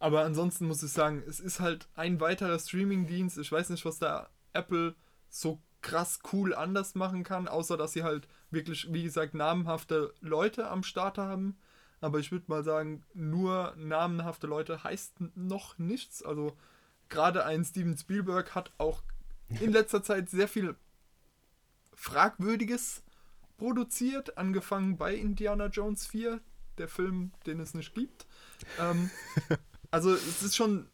[0.00, 3.36] Aber ansonsten muss ich sagen, es ist halt ein weiterer Streaming-Dienst.
[3.38, 4.94] Ich weiß nicht, was da Apple
[5.28, 10.68] so krass cool anders machen kann, außer dass sie halt wirklich, wie gesagt, namenhafte Leute
[10.68, 11.56] am Start haben.
[12.00, 16.22] Aber ich würde mal sagen, nur namenhafte Leute heißt noch nichts.
[16.22, 16.56] Also
[17.08, 19.02] gerade ein Steven Spielberg hat auch
[19.60, 20.76] in letzter Zeit sehr viel
[21.94, 23.02] Fragwürdiges
[23.56, 26.40] produziert, angefangen bei Indiana Jones 4,
[26.78, 28.26] der Film, den es nicht gibt.
[28.78, 29.10] Ähm,
[29.90, 30.88] also es ist schon,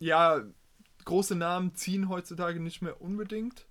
[0.00, 0.42] ja,
[1.04, 3.66] große Namen ziehen heutzutage nicht mehr unbedingt.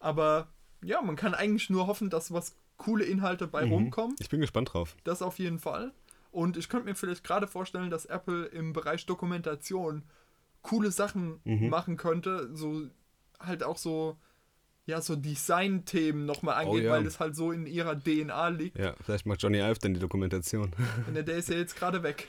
[0.00, 0.48] Aber
[0.82, 3.72] ja, man kann eigentlich nur hoffen, dass was coole Inhalte bei Mhm.
[3.72, 4.16] rumkommen.
[4.20, 4.96] Ich bin gespannt drauf.
[5.04, 5.92] Das auf jeden Fall.
[6.30, 10.02] Und ich könnte mir vielleicht gerade vorstellen, dass Apple im Bereich Dokumentation
[10.62, 11.68] coole Sachen Mhm.
[11.68, 12.50] machen könnte.
[12.54, 12.82] So
[13.38, 14.16] halt auch so,
[14.86, 16.90] ja, so Design-Themen nochmal angeht, Oh ja.
[16.92, 18.78] weil das halt so in ihrer DNA liegt.
[18.78, 20.72] Ja, vielleicht macht Johnny Ive dann die Dokumentation.
[21.06, 22.28] Und der ist ja jetzt gerade weg.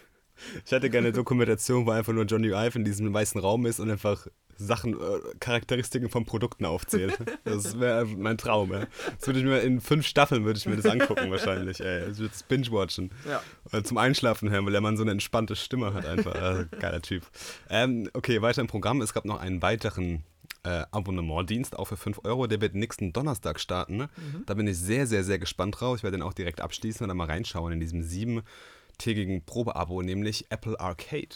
[0.65, 3.79] Ich hätte gerne eine Dokumentation, wo einfach nur Johnny Ive in diesem weißen Raum ist
[3.79, 7.17] und einfach Sachen, äh, Charakteristiken von Produkten aufzählt.
[7.43, 8.87] Das wäre mein Traum, ja.
[9.17, 12.09] Das würde ich mir in fünf Staffeln würde ich mir das angucken wahrscheinlich, ey.
[12.11, 13.11] Ich würde es binge-watchen.
[13.27, 13.41] Ja.
[13.65, 16.35] Oder zum Einschlafen hören, weil der Mann so eine entspannte Stimme hat einfach.
[16.35, 17.23] Äh, geiler Typ.
[17.69, 19.01] Ähm, okay, weiter im Programm.
[19.01, 20.23] Es gab noch einen weiteren
[20.63, 22.47] äh, Abonnementdienst, auch für 5 Euro.
[22.47, 23.97] Der wird nächsten Donnerstag starten.
[23.97, 24.09] Ne?
[24.45, 25.97] Da bin ich sehr, sehr, sehr gespannt drauf.
[25.97, 30.45] Ich werde den auch direkt abschließen und dann mal reinschauen in diesem siebentägigen Probeabo, nämlich
[30.49, 31.35] Apple Arcade.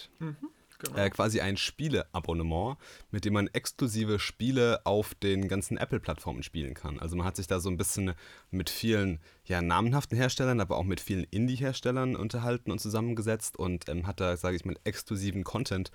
[0.80, 0.98] Genau.
[0.98, 2.78] Äh, quasi ein Spieleabonnement,
[3.12, 7.00] mit dem man exklusive Spiele auf den ganzen Apple-Plattformen spielen kann.
[7.00, 8.14] Also man hat sich da so ein bisschen
[8.50, 14.06] mit vielen ja, namenhaften Herstellern, aber auch mit vielen Indie-Herstellern unterhalten und zusammengesetzt und ähm,
[14.06, 15.90] hat da, sage ich mal, exklusiven Content,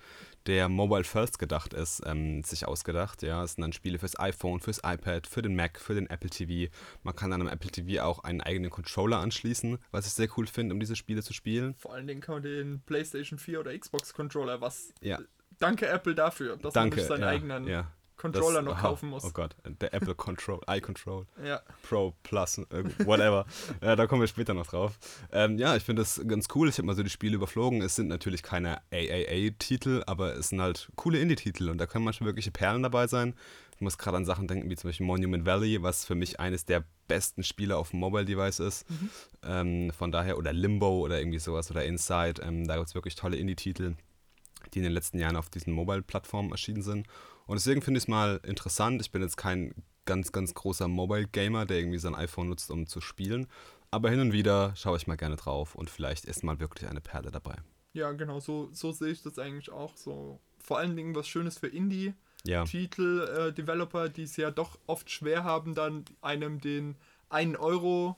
[0.45, 3.23] der Mobile First gedacht ist, ähm, sich ausgedacht.
[3.23, 6.29] Ja, es sind dann Spiele fürs iPhone, fürs iPad, für den Mac, für den Apple
[6.29, 6.69] TV.
[7.03, 10.47] Man kann dann am Apple TV auch einen eigenen Controller anschließen, was ich sehr cool
[10.47, 11.75] finde, um diese Spiele zu spielen.
[11.75, 15.19] Vor allen Dingen kann man den PlayStation 4 oder Xbox Controller, was Ja.
[15.59, 16.97] danke Apple dafür, dass Danke.
[16.97, 17.91] man nicht seinen ja, eigenen ja.
[18.17, 19.23] Controller Das- noch aha, kaufen muss.
[19.25, 21.25] Oh Gott, der Apple Control, iControl.
[21.43, 21.61] Ja.
[21.87, 23.45] Pro Plus, äh, whatever.
[23.81, 24.97] ja, da kommen wir später noch drauf.
[25.31, 26.69] Ähm, ja, ich finde das ganz cool.
[26.69, 27.81] Ich habe mal so die Spiele überflogen.
[27.81, 32.27] Es sind natürlich keine AAA-Titel, aber es sind halt coole Indie-Titel und da können manchmal
[32.27, 33.35] wirkliche Perlen dabei sein.
[33.75, 36.63] Ich muss gerade an Sachen denken, wie zum Beispiel Monument Valley, was für mich eines
[36.65, 38.85] der besten Spiele auf dem Mobile-Device ist.
[39.43, 42.41] Ähm, von daher, oder Limbo oder irgendwie sowas oder Inside.
[42.41, 43.95] Ähm, da gibt es wirklich tolle Indie-Titel,
[44.73, 47.07] die in den letzten Jahren auf diesen Mobile-Plattformen erschienen sind.
[47.47, 49.01] Und deswegen finde ich es mal interessant.
[49.01, 49.73] Ich bin jetzt kein
[50.05, 53.47] ganz, ganz großer Mobile-Gamer, der irgendwie sein iPhone nutzt, um zu spielen.
[53.91, 57.01] Aber hin und wieder schaue ich mal gerne drauf und vielleicht ist mal wirklich eine
[57.01, 57.55] Perle dabei.
[57.93, 59.95] Ja, genau, so, so sehe ich das eigentlich auch.
[59.95, 64.77] So vor allen Dingen was Schönes für Indie-Titel, Ja, äh, Developer, die es ja doch
[64.87, 66.95] oft schwer haben, dann einem den
[67.29, 68.17] 1 Euro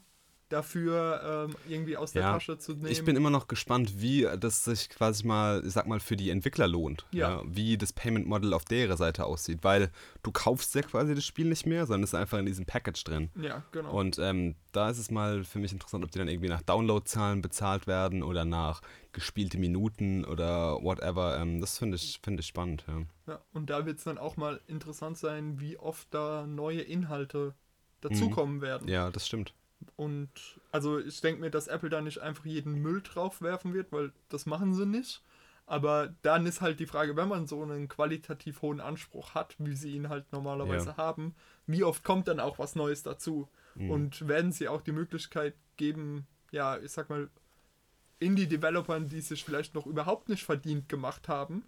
[0.50, 2.88] dafür ähm, irgendwie aus der Ja, Tasche zu nehmen.
[2.88, 6.30] ich bin immer noch gespannt, wie das sich quasi mal, ich sag mal, für die
[6.30, 7.06] Entwickler lohnt.
[7.12, 7.42] Ja.
[7.46, 9.92] wie das Payment Model auf der Seite aussieht, weil
[10.24, 13.04] du kaufst ja quasi das Spiel nicht mehr, sondern es ist einfach in diesem Package
[13.04, 13.30] drin.
[13.42, 13.92] ja, genau.
[13.92, 17.42] Und ähm, da ist es mal für mich interessant, ob die dann irgendwie nach Downloadzahlen
[17.42, 18.82] bezahlt werden oder nach
[19.12, 21.40] gespielte Minuten oder whatever.
[21.40, 22.86] Ähm, das finde ich, finde ich spannend.
[22.88, 23.02] Ja.
[23.34, 27.56] Ja, und da wird es dann auch mal interessant sein, wie oft da neue Inhalte
[28.02, 28.84] dazukommen werden.
[28.86, 28.94] Mhm.
[28.94, 29.54] ja, das stimmt.
[29.96, 30.30] Und
[30.72, 34.12] also ich denke mir, dass Apple da nicht einfach jeden Müll drauf werfen wird, weil
[34.30, 35.24] das machen sie nicht.
[35.66, 39.76] Aber dann ist halt die Frage, wenn man so einen qualitativ hohen Anspruch hat, wie
[39.76, 40.98] sie ihn halt normalerweise Ja.
[40.98, 41.36] haben,
[41.66, 43.50] wie oft kommt dann auch was Neues dazu?
[43.76, 43.92] Mhm.
[43.92, 47.30] Und werden sie auch die Möglichkeit geben, ja, ich sag mal,
[48.20, 51.63] Indie-Developern, die sich vielleicht noch überhaupt nicht verdient gemacht haben,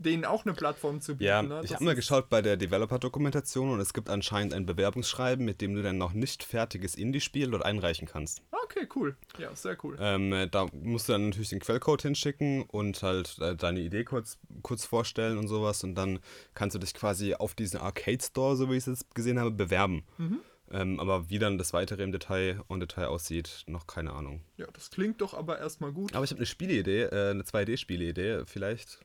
[0.00, 1.24] denen auch eine Plattform zu bieten.
[1.24, 1.60] Ja, ne?
[1.64, 5.74] ich habe mal geschaut bei der Developer-Dokumentation und es gibt anscheinend ein Bewerbungsschreiben, mit dem
[5.74, 8.42] du dein noch nicht fertiges Indie-Spiel dort einreichen kannst.
[8.50, 9.16] Okay, cool.
[9.38, 9.96] Ja, sehr cool.
[10.00, 14.04] Ähm, äh, da musst du dann natürlich den Quellcode hinschicken und halt äh, deine Idee
[14.04, 16.20] kurz, kurz vorstellen und sowas und dann
[16.54, 19.50] kannst du dich quasi auf diesen Arcade Store, so wie ich es jetzt gesehen habe,
[19.50, 20.04] bewerben.
[20.18, 20.40] Mhm.
[20.72, 24.40] Ähm, aber wie dann das weitere im Detail und Detail aussieht, noch keine Ahnung.
[24.56, 26.14] Ja, das klingt doch aber erstmal gut.
[26.14, 29.00] Aber ich habe eine Spieleidee, äh, eine 2D-Spieleidee, vielleicht.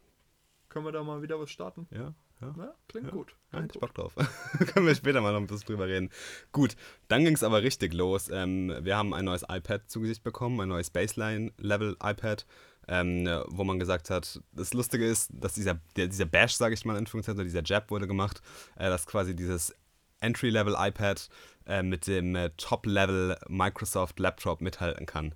[0.75, 1.87] Können wir da mal wieder was starten?
[1.89, 2.53] Ja, ja.
[2.57, 3.13] Ja, klingt Ja.
[3.13, 3.33] gut.
[3.53, 3.93] Ja, Klingt ich gut.
[3.95, 4.13] Bock drauf.
[4.73, 6.09] Können wir später mal noch ein bisschen drüber reden.
[6.51, 6.75] Gut,
[7.07, 8.27] dann ging es aber richtig los.
[8.29, 12.45] Ähm, wir haben ein neues iPad zu Gesicht bekommen, ein neues Baseline-Level-iPad,
[12.89, 16.83] ähm, wo man gesagt hat, das Lustige ist, dass dieser, der, dieser Bash, sage ich
[16.83, 18.41] mal in Anführungszeichen, oder dieser Jab wurde gemacht,
[18.75, 19.73] äh, dass quasi dieses
[20.19, 21.29] Entry-Level-iPad
[21.67, 25.35] äh, mit dem äh, Top-Level Microsoft Laptop mithalten kann.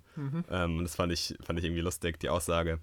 [0.50, 2.78] Ähm, und das fand ich, fand ich irgendwie lustig, die Aussage.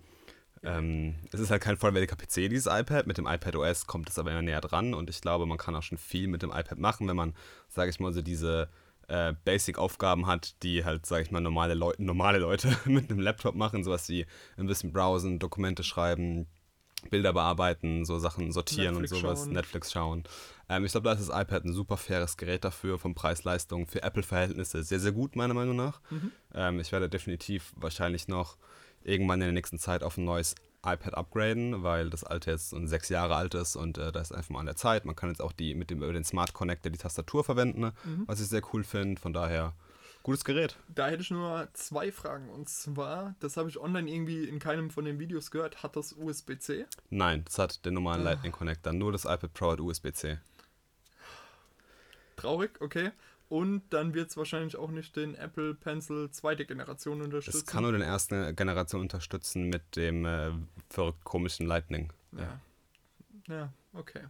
[0.63, 3.07] Ähm, es ist halt kein vollwertiger PC, dieses iPad.
[3.07, 5.75] Mit dem iPad OS kommt es aber immer näher dran und ich glaube, man kann
[5.75, 7.33] auch schon viel mit dem iPad machen, wenn man,
[7.67, 8.69] sage ich mal, so diese
[9.07, 13.55] äh, Basic-Aufgaben hat, die halt, sage ich mal, normale, Leu normale Leute mit einem Laptop
[13.55, 13.83] machen.
[13.83, 14.25] Sowas wie
[14.57, 16.47] ein bisschen browsen, Dokumente schreiben,
[17.09, 19.53] Bilder bearbeiten, so Sachen sortieren Netflix und sowas, schauen.
[19.53, 20.23] Netflix schauen.
[20.67, 24.01] Ähm, ich glaube, da ist das iPad ein super faires Gerät dafür, von Preis-Leistung, für
[24.01, 26.01] Apple-Verhältnisse sehr, sehr gut, meiner Meinung nach.
[26.53, 28.57] Ähm, ich werde definitiv wahrscheinlich noch
[29.07, 32.85] irgendwann in der nächsten Zeit auf ein neues iPad upgraden, weil das alte jetzt so
[32.85, 35.05] sechs Jahre alt ist und äh, da ist einfach mal an der Zeit.
[35.05, 37.93] Man kann jetzt auch die mit dem über den Smart Connector die Tastatur verwenden, ne?
[38.25, 39.19] was ich sehr cool finde.
[39.19, 39.73] Von daher
[40.23, 40.77] gutes Gerät.
[40.93, 42.49] Da hätte ich nur zwei Fragen.
[42.49, 46.13] Und zwar, das habe ich online irgendwie in keinem von den Videos gehört, hat das
[46.13, 46.85] USB-C?
[47.09, 48.93] Nein, das hat den normalen Lightning Connector.
[48.93, 50.37] Nur das iPad Pro hat USB-C.
[52.35, 53.11] Traurig, okay.
[53.49, 57.57] Und dann wird es wahrscheinlich auch nicht den Apple Pencil zweite Generation unterstützen.
[57.59, 60.51] Es kann nur den ersten Generation unterstützen mit dem äh,
[60.89, 62.11] verrückt komischen Lightning.
[62.37, 62.59] Ja.
[63.47, 64.23] Ja, okay.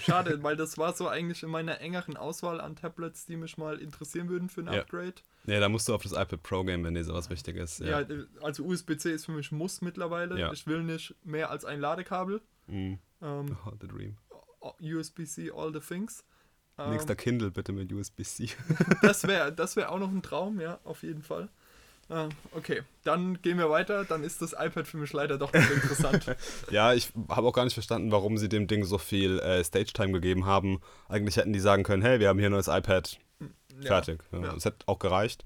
[0.00, 3.78] Schade, weil das war so eigentlich in meiner engeren Auswahl an Tablets, die mich mal
[3.78, 4.80] interessieren würden für ein Ja.
[4.80, 5.14] Upgrade.
[5.44, 7.78] Nee, da musst du auf das iPad Pro gehen, wenn dir sowas wichtig ist.
[7.78, 8.06] Ja, Ja.
[8.42, 10.36] also USB-C ist für mich Muss mittlerweile.
[10.36, 10.52] Ja.
[10.52, 12.40] Ich will nicht mehr als ein Ladekabel.
[12.66, 12.98] Mhm.
[13.22, 14.16] Ähm, Oh, the dream.
[14.80, 16.24] USB-C, all the things.
[16.78, 18.50] Ähm, Nächster Kindle bitte mit USB-C.
[19.02, 21.48] das wäre das wär auch noch ein Traum, ja, auf jeden Fall.
[22.08, 24.04] Ähm, okay, dann gehen wir weiter.
[24.04, 26.36] Dann ist das iPad für mich leider doch nicht interessant.
[26.70, 30.12] ja, ich habe auch gar nicht verstanden, warum sie dem Ding so viel äh, Stage-Time
[30.12, 30.80] gegeben haben.
[31.08, 33.18] Eigentlich hätten die sagen können, hey, wir haben hier ein neues iPad,
[33.80, 34.20] Ja, fertig.
[34.30, 34.54] Ja, ja.
[34.54, 35.44] Es hätte auch gereicht.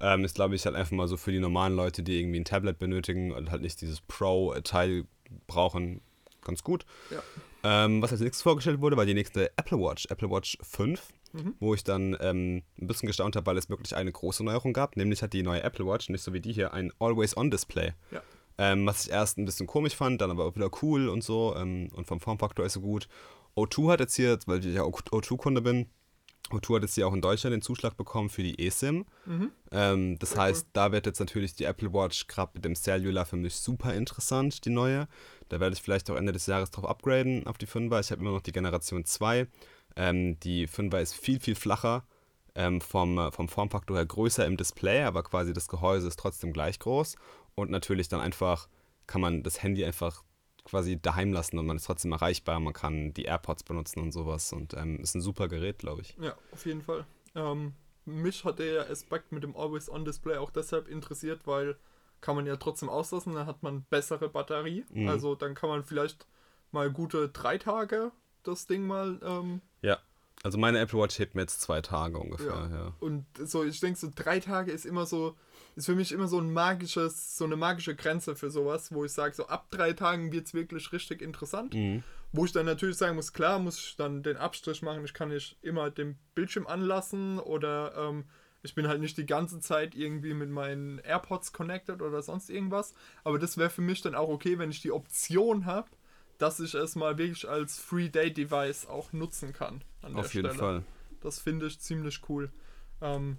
[0.00, 2.46] Ähm, ist, glaube ich, halt einfach mal so für die normalen Leute, die irgendwie ein
[2.46, 5.04] Tablet benötigen und halt nicht dieses Pro-Teil
[5.46, 6.00] brauchen,
[6.42, 6.84] ganz gut.
[7.10, 7.22] Ja.
[7.62, 11.00] Ähm, was als nächstes vorgestellt wurde, war die nächste Apple Watch, Apple Watch 5.
[11.32, 11.54] mhm.
[11.60, 14.96] wo ich dann ähm, ein bisschen gestaunt habe, weil es wirklich eine große Neuerung gab.
[14.96, 17.92] Nämlich hat die neue Apple Watch, nicht so wie die hier, ein Always-On-Display.
[18.10, 18.22] Ja.
[18.58, 21.54] Ähm, was ich erst ein bisschen komisch fand, dann aber auch wieder cool und so.
[21.56, 23.08] Ähm, und vom Formfaktor ist so gut.
[23.56, 25.86] O2 hat jetzt hier, weil ich ja O2-Kunde bin,
[26.50, 29.06] O2 hat jetzt hier auch in Deutschland den Zuschlag bekommen für die eSIM.
[29.24, 29.50] Mhm.
[29.70, 33.24] Ähm, das Sehr heißt, da wird jetzt natürlich die Apple Watch gerade mit dem Cellular
[33.24, 35.08] für mich super interessant, die neue.
[35.50, 38.00] Da werde ich vielleicht auch Ende des Jahres drauf upgraden auf die 5er.
[38.00, 39.46] Ich habe immer noch die Generation 2.
[39.96, 42.04] Ähm, die 5er ist viel, viel flacher.
[42.54, 46.78] Ähm, vom, vom Formfaktor her größer im Display, aber quasi das Gehäuse ist trotzdem gleich
[46.80, 47.16] groß.
[47.54, 48.68] Und natürlich dann einfach
[49.06, 50.24] kann man das Handy einfach
[50.64, 52.60] quasi daheim lassen und man ist trotzdem erreichbar.
[52.60, 56.16] Man kann die AirPods benutzen und sowas und ähm, ist ein super Gerät, glaube ich.
[56.20, 57.06] Ja, auf jeden Fall.
[57.34, 61.76] Ähm, mich hat der Aspekt mit dem Always-On-Display auch deshalb interessiert, weil
[62.20, 64.84] kann man ja trotzdem auslassen, dann hat man bessere Batterie.
[64.92, 65.08] Mhm.
[65.08, 66.26] Also dann kann man vielleicht
[66.72, 69.18] mal gute drei Tage das Ding mal.
[69.22, 69.98] Ähm, ja,
[70.42, 72.68] also meine Apple Watch hebt mir jetzt zwei Tage ungefähr.
[72.70, 72.70] Ja.
[72.70, 72.94] ja.
[73.00, 75.36] Und so, ich denke, so drei Tage ist immer so
[75.76, 79.12] ist für mich immer so ein magisches, so eine magische Grenze für sowas, wo ich
[79.12, 81.74] sage, so ab drei Tagen wird es wirklich richtig interessant.
[81.74, 82.02] Mhm.
[82.32, 85.30] Wo ich dann natürlich sagen muss, klar, muss ich dann den Abstrich machen, ich kann
[85.30, 88.24] nicht immer den Bildschirm anlassen oder ähm,
[88.62, 92.94] ich bin halt nicht die ganze Zeit irgendwie mit meinen AirPods connected oder sonst irgendwas.
[93.24, 95.88] Aber das wäre für mich dann auch okay, wenn ich die Option habe,
[96.38, 99.82] dass ich es mal wirklich als Free-Day-Device auch nutzen kann.
[100.02, 100.58] Auf jeden Stelle.
[100.58, 100.82] Fall.
[101.20, 102.50] Das finde ich ziemlich cool.
[103.02, 103.36] Ähm,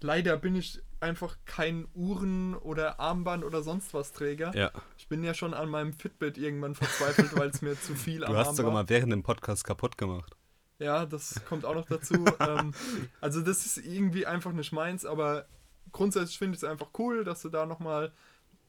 [0.00, 4.54] leider bin ich einfach kein Uhren- oder Armband oder sonst was Träger.
[4.54, 4.70] Ja.
[4.96, 8.32] Ich bin ja schon an meinem Fitbit irgendwann verzweifelt, weil es mir zu viel am
[8.32, 8.82] Du hast Arm sogar war.
[8.82, 10.34] mal während dem Podcast kaputt gemacht.
[10.78, 12.14] Ja, das kommt auch noch dazu.
[12.40, 12.72] ähm,
[13.20, 15.46] also das ist irgendwie einfach nicht meins, aber
[15.92, 18.12] grundsätzlich finde ich es einfach cool, dass sie da nochmal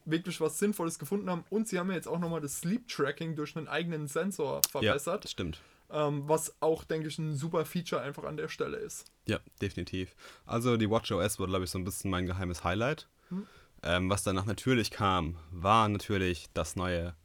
[0.06, 1.44] wirklich was Sinnvolles gefunden haben.
[1.50, 5.26] Und sie haben ja jetzt auch nochmal das Sleep Tracking durch einen eigenen Sensor verbessert.
[5.26, 5.62] Ja, stimmt.
[5.92, 9.06] Ähm, was auch, denke ich, ein super Feature einfach an der Stelle ist.
[9.26, 10.16] Ja, definitiv.
[10.46, 13.08] Also die WatchOS war, glaube ich, so ein bisschen mein geheimes Highlight.
[13.30, 13.48] Hm.
[13.82, 17.16] Ähm, was danach natürlich kam, war natürlich das neue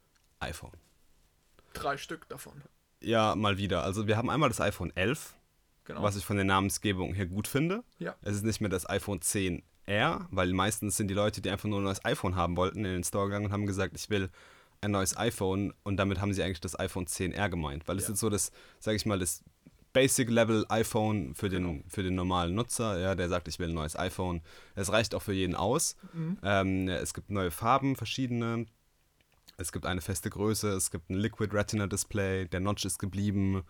[0.40, 0.72] iPhone.
[1.72, 2.62] Drei Stück davon.
[3.04, 3.82] Ja, mal wieder.
[3.82, 5.34] Also wir haben einmal das iPhone 11,
[5.84, 6.02] genau.
[6.02, 7.84] was ich von der Namensgebung her gut finde.
[7.98, 8.14] Ja.
[8.22, 11.80] Es ist nicht mehr das iPhone 10R, weil meistens sind die Leute, die einfach nur
[11.80, 14.30] ein neues iPhone haben wollten, in den Store gegangen und haben gesagt, ich will
[14.80, 18.14] ein neues iPhone und damit haben sie eigentlich das iPhone 10R gemeint, weil es ja.
[18.14, 19.42] ist so das, sage ich mal, das
[19.94, 21.84] Basic Level iPhone für den, genau.
[21.88, 24.42] für den normalen Nutzer, ja, der sagt, ich will ein neues iPhone.
[24.74, 25.96] Es reicht auch für jeden aus.
[26.12, 26.38] Mhm.
[26.42, 28.66] Ähm, es gibt neue Farben, verschiedene.
[29.56, 33.64] Es gibt eine feste Größe, es gibt ein Liquid Retina Display, der Notch ist geblieben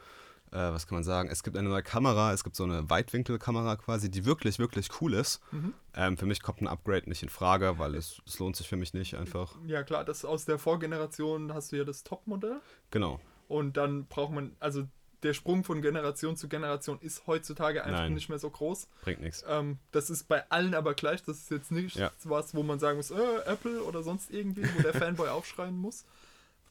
[0.55, 3.77] äh, was kann man sagen, es gibt eine neue Kamera, es gibt so eine Weitwinkelkamera
[3.77, 5.41] quasi, die wirklich, wirklich cool ist.
[5.51, 5.75] Mhm.
[5.95, 8.77] Ähm, für mich kommt ein Upgrade nicht in Frage, weil es, es lohnt sich für
[8.77, 9.57] mich nicht einfach.
[9.67, 12.61] Ja klar, das aus der Vorgeneration hast du ja das Topmodell.
[12.91, 13.21] Genau.
[13.49, 14.87] Und dann braucht man, also
[15.25, 18.15] der Sprung von Generation zu Generation ist heutzutage einfach Nein.
[18.15, 18.89] nicht mehr so groß.
[19.03, 19.45] Bringt nichts.
[19.49, 21.23] Ähm, das ist bei allen aber gleich.
[21.23, 22.13] Das ist jetzt nicht ja.
[22.25, 26.05] was, wo man sagen muss, äh, Apple oder sonst irgendwie, wo der Fanboy aufschreien muss.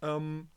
[0.01, 0.47] Ähm,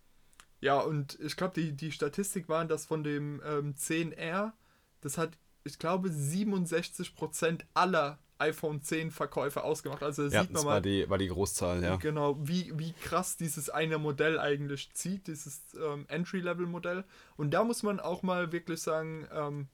[0.61, 4.53] ja, und ich glaube, die, die Statistik war, dass von dem ähm, 10R,
[5.01, 5.31] das hat,
[5.65, 10.03] ich glaube, 67% aller iPhone 10 Verkäufe ausgemacht.
[10.03, 11.97] Also ja, sieht man das mal, war die, war die Großzahl, ja.
[11.97, 17.05] Genau, wie, wie krass dieses eine Modell eigentlich zieht, dieses ähm, Entry-Level-Modell.
[17.37, 19.69] Und da muss man auch mal wirklich sagen, ähm,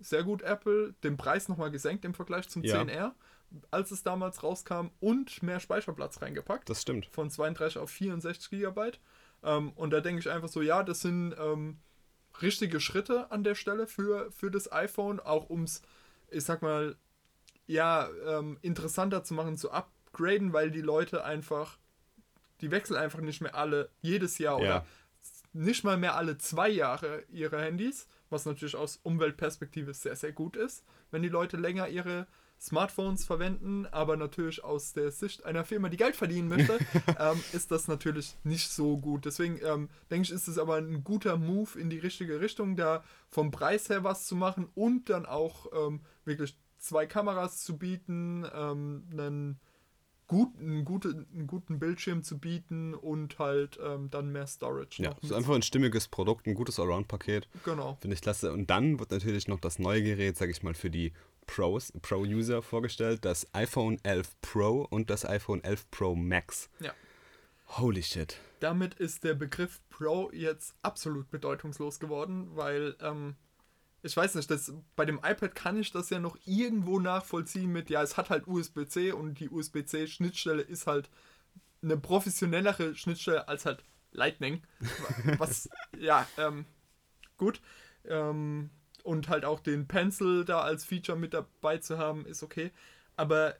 [0.00, 2.82] sehr gut Apple, den Preis nochmal gesenkt im Vergleich zum ja.
[2.82, 3.12] 10R,
[3.70, 6.68] als es damals rauskam und mehr Speicherplatz reingepackt.
[6.70, 7.06] Das stimmt.
[7.06, 9.00] Von 32 auf 64 Gigabyte.
[9.42, 11.78] Ähm, und da denke ich einfach so, ja, das sind ähm,
[12.40, 15.82] richtige Schritte an der Stelle für, für das iPhone, auch um es,
[16.30, 16.96] ich sag mal,
[17.72, 21.78] ja, ähm, interessanter zu machen, zu upgraden, weil die Leute einfach,
[22.60, 24.64] die wechseln einfach nicht mehr alle jedes Jahr ja.
[24.64, 24.86] oder
[25.52, 30.56] nicht mal mehr alle zwei Jahre ihre Handys, was natürlich aus Umweltperspektive sehr, sehr gut
[30.56, 32.26] ist, wenn die Leute länger ihre
[32.60, 36.78] Smartphones verwenden, aber natürlich aus der Sicht einer Firma, die Geld verdienen möchte,
[37.18, 39.24] ähm, ist das natürlich nicht so gut.
[39.24, 43.02] Deswegen ähm, denke ich, ist es aber ein guter Move in die richtige Richtung, da
[43.28, 48.46] vom Preis her was zu machen und dann auch ähm, wirklich zwei Kameras zu bieten,
[48.54, 49.60] ähm, einen
[50.26, 55.02] guten, guten, einen guten Bildschirm zu bieten und halt ähm, dann mehr Storage.
[55.02, 57.48] Ja, es ist einfach ein stimmiges Produkt, ein gutes Allround-Paket.
[57.64, 57.96] Genau.
[58.00, 58.52] Finde ich klasse.
[58.52, 61.12] Und dann wird natürlich noch das neue Gerät, sage ich mal, für die
[61.46, 66.70] Pros, Pro-User vorgestellt, das iPhone 11 Pro und das iPhone 11 Pro Max.
[66.80, 66.92] Ja.
[67.78, 68.38] Holy shit.
[68.60, 73.34] Damit ist der Begriff Pro jetzt absolut bedeutungslos geworden, weil ähm,
[74.02, 77.88] ich weiß nicht, das, bei dem iPad kann ich das ja noch irgendwo nachvollziehen mit,
[77.88, 81.08] ja, es hat halt USB-C und die USB-C-Schnittstelle ist halt
[81.82, 84.62] eine professionellere Schnittstelle als halt Lightning.
[85.38, 86.66] Was, ja, ähm,
[87.38, 87.60] gut.
[88.04, 88.70] Ähm,
[89.04, 92.70] und halt auch den Pencil da als Feature mit dabei zu haben, ist okay.
[93.16, 93.56] Aber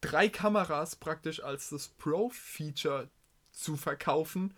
[0.00, 3.08] drei Kameras praktisch als das Pro-Feature
[3.50, 4.54] zu verkaufen,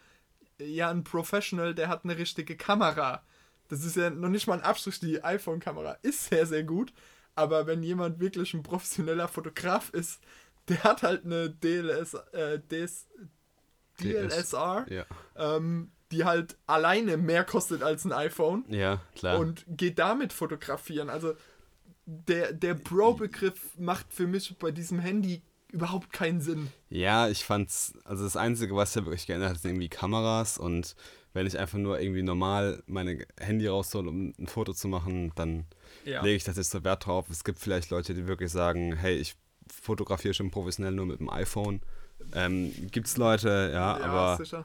[0.58, 3.22] ja, ein Professional, der hat eine richtige Kamera.
[3.68, 6.92] Das ist ja noch nicht mal ein Abstrich, die iPhone-Kamera ist sehr, sehr gut.
[7.34, 10.20] Aber wenn jemand wirklich ein professioneller Fotograf ist,
[10.68, 13.06] der hat halt eine DLS, äh, DS,
[14.00, 15.04] DLSR, Ja.
[15.36, 19.38] ähm, die halt alleine mehr kostet als ein iPhone Ja, klar.
[19.38, 21.10] und geht damit fotografieren.
[21.10, 21.34] Also
[22.04, 25.42] der, der Pro-Begriff macht für mich bei diesem Handy
[25.72, 26.70] überhaupt keinen Sinn.
[26.88, 30.94] Ja, ich fand's, also das Einzige, was ja wirklich geändert hat, sind irgendwie Kameras und
[31.36, 35.66] wenn ich einfach nur irgendwie normal meine Handy raushole, um ein Foto zu machen, dann
[36.04, 36.22] Ja.
[36.22, 37.26] lege ich das jetzt so Wert drauf.
[37.30, 39.36] Es gibt vielleicht Leute, die wirklich sagen, hey, ich
[39.70, 41.80] fotografiere schon professionell nur mit dem iPhone.
[42.32, 44.64] Ähm, gibt's Leute, ja, aber sicher.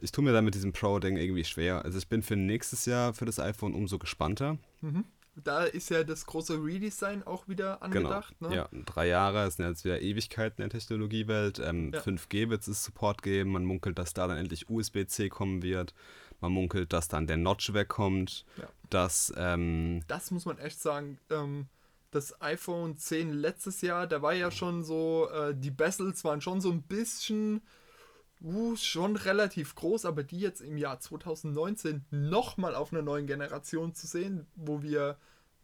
[0.00, 1.84] ich tue mir da mit diesem Pro-Ding irgendwie schwer.
[1.84, 4.58] Also ich bin für nächstes Jahr für das iPhone umso gespannter.
[4.80, 5.04] Mhm.
[5.34, 8.34] Da ist ja das große Redesign auch wieder angedacht.
[8.38, 8.50] genau.
[8.50, 8.56] Ne?
[8.56, 11.58] Ja, drei Jahre, es sind jetzt wieder Ewigkeiten in der Technologiewelt.
[11.58, 12.00] Ähm, Ja.
[12.00, 13.52] 5G wird es Support geben.
[13.52, 15.94] Man munkelt, dass da dann endlich USB-C kommen wird.
[16.40, 18.44] Man munkelt, dass dann der Notch wegkommt.
[18.58, 18.68] Ja.
[18.90, 21.18] Dass, ähm, Das muss man echt sagen.
[21.30, 21.66] Ähm,
[22.10, 26.60] das iPhone 10 letztes Jahr, da war ja schon so, äh, die Bezels waren schon
[26.60, 27.62] so ein bisschen,
[28.44, 33.94] uh, schon relativ groß, aber die jetzt im Jahr 2019 nochmal auf einer neuen Generation
[33.94, 35.16] zu sehen, wo wir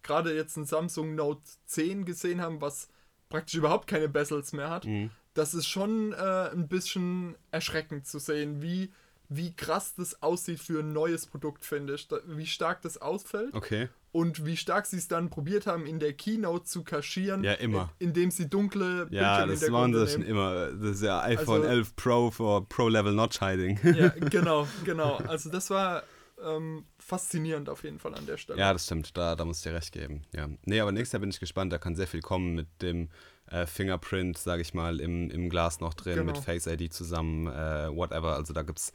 [0.02, 2.88] gerade jetzt ein Samsung Note 10 gesehen haben, was
[3.28, 4.84] praktisch überhaupt keine Bezels mehr hat.
[4.84, 8.92] mh, das ist schon äh, ein bisschen erschreckend zu sehen, wie,
[9.28, 12.08] wie krass das aussieht für ein neues Produkt, finde ich.
[12.26, 13.88] Wie stark das ausfällt okay.
[14.10, 17.44] und wie stark sie es dann probiert haben, in der Keynote zu kaschieren.
[17.44, 17.90] Ja, immer.
[17.98, 20.72] in- Indem sie dunkle Ja, das waren das schon immer.
[20.72, 23.78] Das ist ja iPhone Also- 11 Pro für Pro-Level Notch Hiding.
[23.94, 25.16] Ja, genau, genau.
[25.16, 26.04] Also das war
[26.42, 28.58] ähm, faszinierend auf jeden Fall an der Stelle.
[28.58, 30.22] Ja, das stimmt, da, da muss ich dir recht geben.
[30.34, 30.48] Ja.
[30.64, 33.08] Nee, aber nächstes Jahr bin ich gespannt, da kann sehr viel kommen mit dem
[33.50, 36.32] äh, Fingerprint, sage ich mal, im, im Glas noch drin, Genau.
[36.32, 38.36] mit Face ID zusammen, äh, whatever.
[38.36, 38.92] Also da gibt es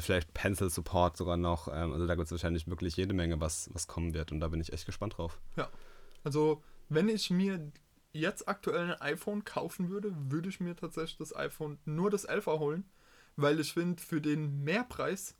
[0.00, 1.68] vielleicht Pencil Support sogar noch.
[1.68, 4.48] Ähm, also da gibt es wahrscheinlich wirklich jede Menge, was, was kommen wird und da
[4.48, 5.38] bin ich echt gespannt drauf.
[5.56, 5.68] Ja.
[6.24, 7.70] Also, wenn ich mir
[8.12, 12.58] jetzt aktuell ein iPhone kaufen würde, würde ich mir tatsächlich das iPhone nur das 11er
[12.58, 12.84] holen,
[13.36, 15.36] weil ich finde, für den Mehrpreis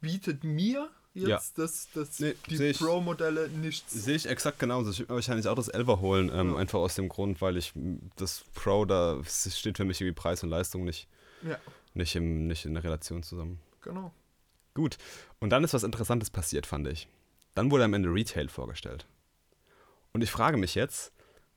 [0.00, 3.92] bietet mir jetzt das, das, Nee, die Pro-Modelle nichts.
[3.92, 4.90] Sehe ich exakt genauso.
[4.90, 6.56] Ich würde mir wahrscheinlich auch das 11er holen, ähm, Ja.
[6.56, 7.72] einfach aus dem Grund, weil ich
[8.16, 11.08] das Pro, da steht für mich irgendwie Preis und Leistung nicht,
[11.42, 11.58] Ja,
[11.94, 13.60] nicht, im, nicht in der Relation zusammen.
[13.80, 14.12] Genau.
[14.74, 14.96] Gut.
[15.40, 17.08] Und dann ist was Interessantes passiert, fand ich.
[17.54, 19.06] Dann wurde am Ende Retail vorgestellt.
[20.12, 21.12] Und ich frage mich jetzt,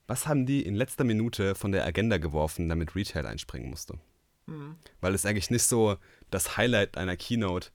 [0.08, 4.00] was haben die in letzter Minute von der Agenda geworfen, damit Retail einspringen musste?
[4.48, 4.76] Mhm.
[5.00, 5.98] Weil es eigentlich nicht so
[6.32, 7.70] das Highlight einer Keynote,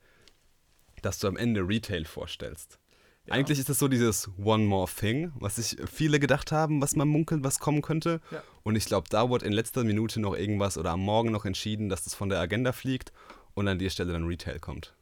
[1.03, 2.79] dass du am Ende Retail vorstellst.
[3.27, 3.35] Ja.
[3.35, 7.09] Eigentlich ist es so dieses One More Thing, was sich viele gedacht haben, was man
[7.09, 8.21] munkelt, was kommen könnte.
[8.31, 8.43] Ja.
[8.63, 11.89] Und ich glaube, da wurde in letzter Minute noch irgendwas oder am Morgen noch entschieden,
[11.89, 13.13] dass das von der Agenda fliegt
[13.57, 14.95] und an die Stelle dann Retail kommt.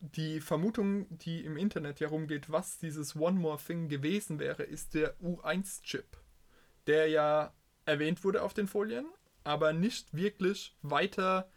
[0.00, 5.14] Die Vermutung, die im Internet herumgeht, was dieses One More Thing gewesen wäre, ist der
[5.20, 6.16] U1-Chip,
[6.86, 7.52] der ja
[7.84, 9.04] erwähnt wurde auf den Folien,
[9.44, 11.50] aber nicht wirklich weiter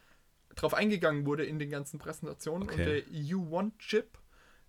[0.56, 2.68] drauf eingegangen wurde in den ganzen Präsentationen.
[2.68, 3.04] Und Okay.
[3.04, 4.18] der U1-Chip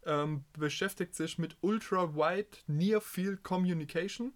[0.07, 4.33] ähm, beschäftigt sich mit Ultra-Wide Near Field Communication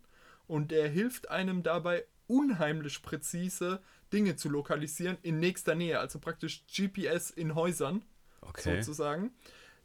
[0.48, 3.80] und der hilft einem dabei, unheimlich präzise
[4.12, 8.02] Dinge zu lokalisieren in nächster Nähe, also praktisch GPS in Häusern
[8.40, 8.80] Okay.
[8.80, 9.32] sozusagen.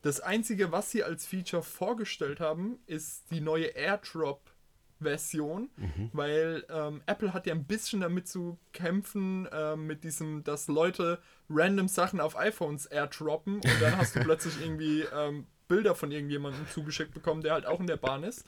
[0.02, 6.10] Das einzige, was sie als Feature vorgestellt haben, ist die neue AirDrop-Version, Mhm.
[6.14, 11.20] weil ähm, Apple hat ja ein bisschen damit zu kämpfen, ähm, mit diesem, dass Leute
[11.50, 16.68] random Sachen auf iPhones airdroppen und dann hast du plötzlich irgendwie ähm, Bilder von irgendjemandem
[16.70, 18.46] zugeschickt bekommen, der halt auch in der Bahn ist.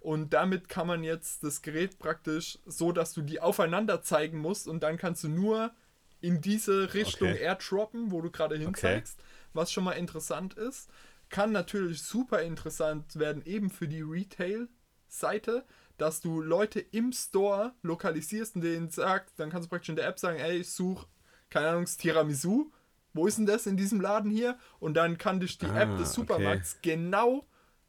[0.00, 4.68] Und damit kann man jetzt das Gerät praktisch so, dass du die aufeinander zeigen musst
[4.68, 5.72] und dann kannst du nur
[6.20, 7.40] in diese Richtung Okay.
[7.40, 9.20] airdroppen, wo du gerade hinzeigst,
[9.52, 10.88] was schon mal interessant ist.
[11.30, 15.64] Kann natürlich super interessant werden, eben für die Retail-Seite,
[15.96, 20.06] dass du Leute im Store lokalisierst und denen sagst, dann kannst du praktisch in der
[20.06, 21.06] App sagen, ey, ich suche,
[21.50, 22.70] keine Ahnung, Tiramisu.
[23.14, 24.58] Wo ist denn das in diesem Laden hier?
[24.80, 26.14] Und dann kann dich die Ah, App des okay.
[26.14, 27.46] Supermarkts genau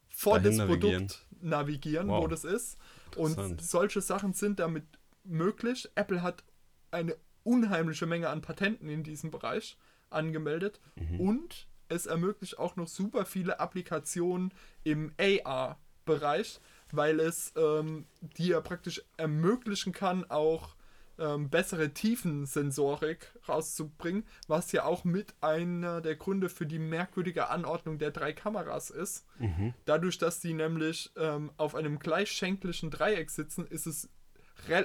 [0.09, 1.07] vor Dahin das navigieren.
[1.07, 2.23] Produkt navigieren, Wow.
[2.23, 2.77] wo das ist.
[3.15, 4.85] Und solche Sachen sind damit
[5.23, 5.89] möglich.
[5.95, 6.43] Apple hat
[6.91, 9.77] eine unheimliche Menge an Patenten in diesem Bereich
[10.09, 11.19] angemeldet Mhm.
[11.19, 14.51] und es ermöglicht auch noch super viele Applikationen
[14.83, 16.59] im AR-Bereich,
[16.91, 18.05] weil es ähm,
[18.37, 20.75] dir praktisch ermöglichen kann, auch
[21.19, 27.97] ähm, bessere Tiefensensorik rauszubringen, was ja auch mit einer der Gründe für die merkwürdige Anordnung
[27.97, 29.25] der drei Kameras ist.
[29.37, 29.73] Mhm.
[29.85, 34.09] Dadurch, dass die nämlich ähm, auf einem gleichschenklichen Dreieck sitzen, ist es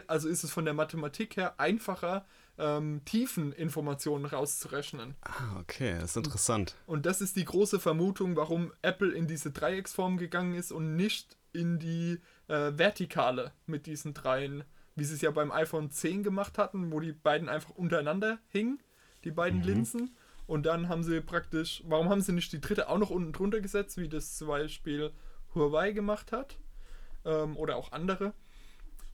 [0.07, 2.25] also ist es von der Mathematik her einfacher,
[2.59, 5.15] ähm, Tiefeninformationen rauszurechnen.
[5.23, 6.77] Ah, okay, das ist interessant.
[6.87, 11.37] Und das ist die große Vermutung, warum Apple in diese Dreiecksform gegangen ist und nicht
[11.53, 14.65] in die äh, Vertikale mit diesen dreien,
[14.97, 18.81] wie sie es ja beim iPhone 10 gemacht hatten, wo die beiden einfach untereinander hingen,
[19.25, 19.67] die beiden Mhm.
[19.67, 20.17] Linsen.
[20.47, 23.61] Und dann haben sie praktisch, warum haben sie nicht die dritte auch noch unten drunter
[23.61, 25.11] gesetzt, wie das zum Beispiel
[25.55, 26.59] Huawei gemacht hat?
[27.25, 28.35] Ähm, oder auch andere.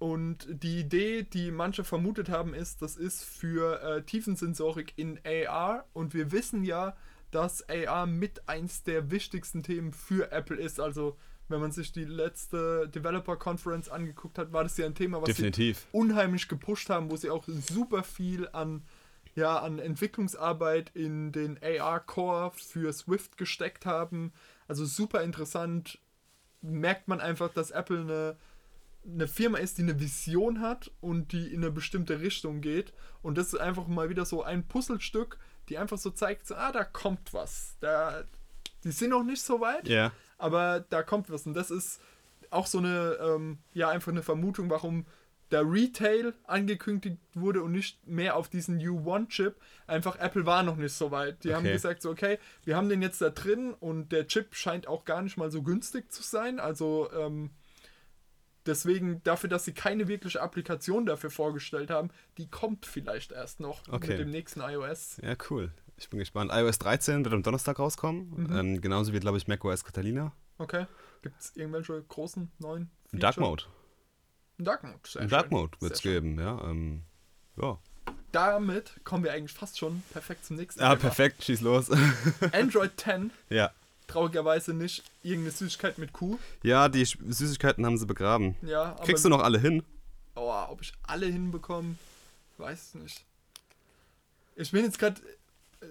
[0.01, 5.87] Und die Idee, die manche vermutet haben, ist, das ist für äh, Tiefensensorik in AR.
[5.93, 6.97] Und wir wissen ja,
[7.31, 10.81] dass AR mit eins der wichtigsten Themen für Apple ist.
[10.81, 11.17] Also,
[11.51, 15.29] wenn man sich die letzte Developer Conference angeguckt hat, war das ja ein Thema, was
[15.29, 15.79] Definitiv.
[15.81, 18.83] sie unheimlich gepusht haben, wo sie auch super viel an,
[19.35, 24.33] ja, an Entwicklungsarbeit in den AR-Core für Swift gesteckt haben.
[24.69, 25.99] Also super interessant.
[26.63, 28.37] Merkt man einfach, dass Apple eine
[29.05, 32.93] eine Firma ist, die eine Vision hat und die in eine bestimmte Richtung geht.
[33.23, 35.39] Und das ist einfach mal wieder so ein Puzzlestück,
[35.69, 37.77] die einfach so zeigt, so, ah, da kommt was.
[37.81, 38.25] Da,
[38.85, 40.13] die sind noch nicht so weit, Ja.
[40.41, 41.47] Aber da kommt was.
[41.47, 42.01] Und das ist
[42.51, 45.07] auch so eine, ähm, ja, einfach eine Vermutung, warum
[45.51, 49.57] der Retail angekündigt wurde und nicht mehr auf diesen U1-Chip.
[49.89, 51.43] Einfach Apple war noch nicht so weit.
[51.43, 51.73] Die haben Okay.
[51.73, 55.23] gesagt, so, okay, wir haben den jetzt da drin und der Chip scheint auch gar
[55.23, 56.61] nicht mal so günstig zu sein.
[56.61, 57.51] Also, ähm,
[58.67, 63.83] deswegen, dafür, dass sie keine wirkliche Applikation dafür vorgestellt haben, die kommt vielleicht erst noch
[63.89, 64.09] Okay.
[64.11, 65.19] mit dem nächsten iOS.
[65.23, 65.73] Ja, cool.
[66.01, 66.51] Ich bin gespannt.
[66.53, 68.33] iOS 13 wird am Donnerstag rauskommen.
[68.49, 68.57] Mhm.
[68.57, 70.33] Ähm, genauso wie, glaube ich, macOS Catalina.
[70.59, 70.87] Okay.
[71.23, 73.51] Gibt es irgendwelche großen neuen Im Dark Feature?
[73.51, 73.65] Mode.
[74.59, 74.99] Dark Mode.
[75.07, 75.53] sehr Dark schön.
[75.59, 76.59] Mode wird es geben, ja.
[76.65, 77.03] Ähm,
[77.61, 77.79] ja.
[78.33, 81.01] Damit kommen wir eigentlich fast schon perfekt zum nächsten Ah, Thema.
[81.01, 81.91] perfekt, schieß los.
[82.53, 83.71] Android 10, ja.
[84.07, 86.39] traurigerweise nicht irgendeine Süßigkeit mit Kuh.
[86.63, 88.57] Ja, die Süßigkeiten haben sie begraben.
[88.63, 89.83] Ja, aber Kriegst du noch alle hin?
[90.37, 91.97] Oh, ob ich alle hinbekomme,
[92.59, 93.25] weiß ich nicht.
[94.57, 95.21] Ich bin jetzt gerade.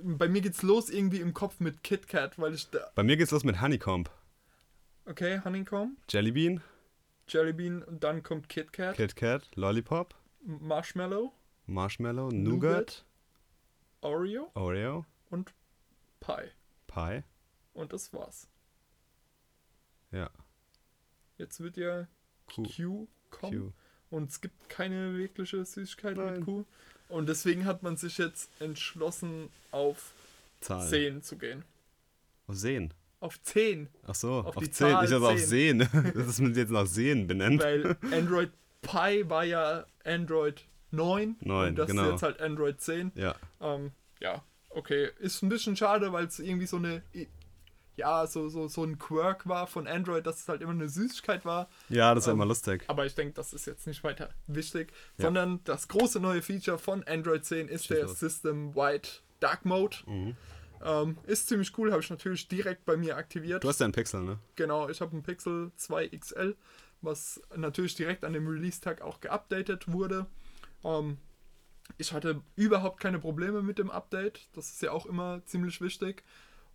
[0.03, 2.91] Bei mir geht's los irgendwie im Kopf mit KitKat, weil ich da.
[2.95, 4.09] Bei mir geht's los mit Honeycomb.
[5.05, 6.61] Okay, Honeycomb, Jellybean,
[7.27, 10.13] Jellybean und dann kommt KitKat, KitKat, Lollipop,
[10.45, 11.33] Marshmallow,
[11.65, 13.05] Marshmallow, Nougat,
[14.01, 15.51] Oreo Oreo, und
[16.19, 16.51] Pie.
[16.87, 17.23] Pie.
[17.73, 18.47] Und das war's.
[20.11, 20.29] Ja.
[21.37, 22.07] Jetzt wird ja
[22.53, 22.63] Q.
[22.63, 23.71] Q kommen.
[23.71, 23.73] Q.
[24.09, 26.35] Und es gibt keine wirkliche Süßigkeit Nein.
[26.35, 26.65] mit Q.
[27.09, 30.13] Und deswegen hat man sich jetzt entschlossen, auf
[30.61, 30.87] Zahl.
[30.87, 31.63] 10 zu gehen.
[32.47, 32.93] Auf Sehen.
[33.19, 33.87] Auf 10.
[34.07, 34.87] Ach so, Auf auf, die 10.
[34.87, 35.37] Zahl Ich auf 10.
[35.37, 35.89] Sehen.
[36.15, 37.61] Das ist mit jetzt nach Sehen benennt.
[37.61, 38.51] Weil Android
[38.81, 41.35] Pie war ja Android 9.
[41.41, 42.03] 9, und das genau.
[42.03, 43.11] ist jetzt halt Android 10.
[43.15, 43.35] Ja.
[43.59, 45.09] Ähm, ja, okay.
[45.19, 47.01] Ist ein bisschen schade, weil es irgendwie so eine.
[47.99, 51.43] Ja, so, so, so ein Quirk war von Android, dass es halt immer eine Süßigkeit
[51.45, 51.69] war.
[51.89, 52.83] Ja, das war Ähm, immer lustig.
[52.87, 55.25] Aber ich denke, das ist jetzt nicht weiter wichtig, Ja.
[55.25, 58.19] sondern das große neue Feature von Android 10 ist Schieß der los.
[58.19, 59.07] System Wide
[59.39, 59.97] Dark Mode.
[60.05, 60.35] Mhm.
[60.81, 63.63] Ähm, ist ziemlich cool, habe ich natürlich direkt bei mir aktiviert.
[63.63, 64.39] Du hast ja einen Pixel, ne?
[64.55, 66.55] Genau, ich habe ein Pixel 2 XL,
[67.01, 70.25] was natürlich direkt an dem Release-Tag auch geupdatet wurde.
[70.85, 71.17] Ähm,
[71.97, 74.47] ich hatte überhaupt keine Probleme mit dem Update.
[74.53, 76.23] Das ist ja auch immer ziemlich wichtig.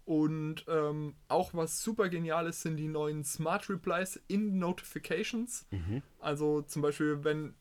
[0.05, 5.67] Und ähm, auch was super genial ist, sind die neuen Smart Replies in Notifications.
[5.71, 6.03] Mhm.
[6.19, 7.55] Also zum Beispiel, wenn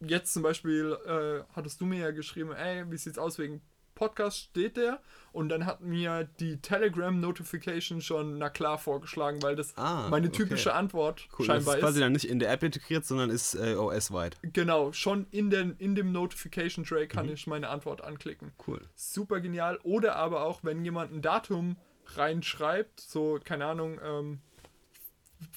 [0.00, 3.62] jetzt zum Beispiel äh, hattest du mir ja geschrieben, ey, wie sieht's aus wegen
[3.98, 5.00] Podcast steht der
[5.32, 10.28] und dann hat mir die Telegram Notification schon na klar vorgeschlagen, weil das Ah, meine
[10.28, 10.36] okay.
[10.36, 11.46] typische Antwort Cool.
[11.46, 14.36] Das scheinbar ist quasi dann nicht in der App integriert, sondern ist äh, OS-weit.
[14.42, 17.08] Genau, schon in, den, in dem Notification Tray Mhm.
[17.08, 18.52] kann ich meine Antwort anklicken.
[18.66, 18.80] Cool.
[18.94, 19.78] Super genial.
[19.82, 21.76] Oder aber auch, wenn jemand ein Datum
[22.14, 24.40] reinschreibt, so, keine Ahnung, ähm,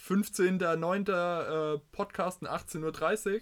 [0.08, 1.10] 15.09.
[1.76, 3.42] Äh, Podcast um 18.30 Uhr,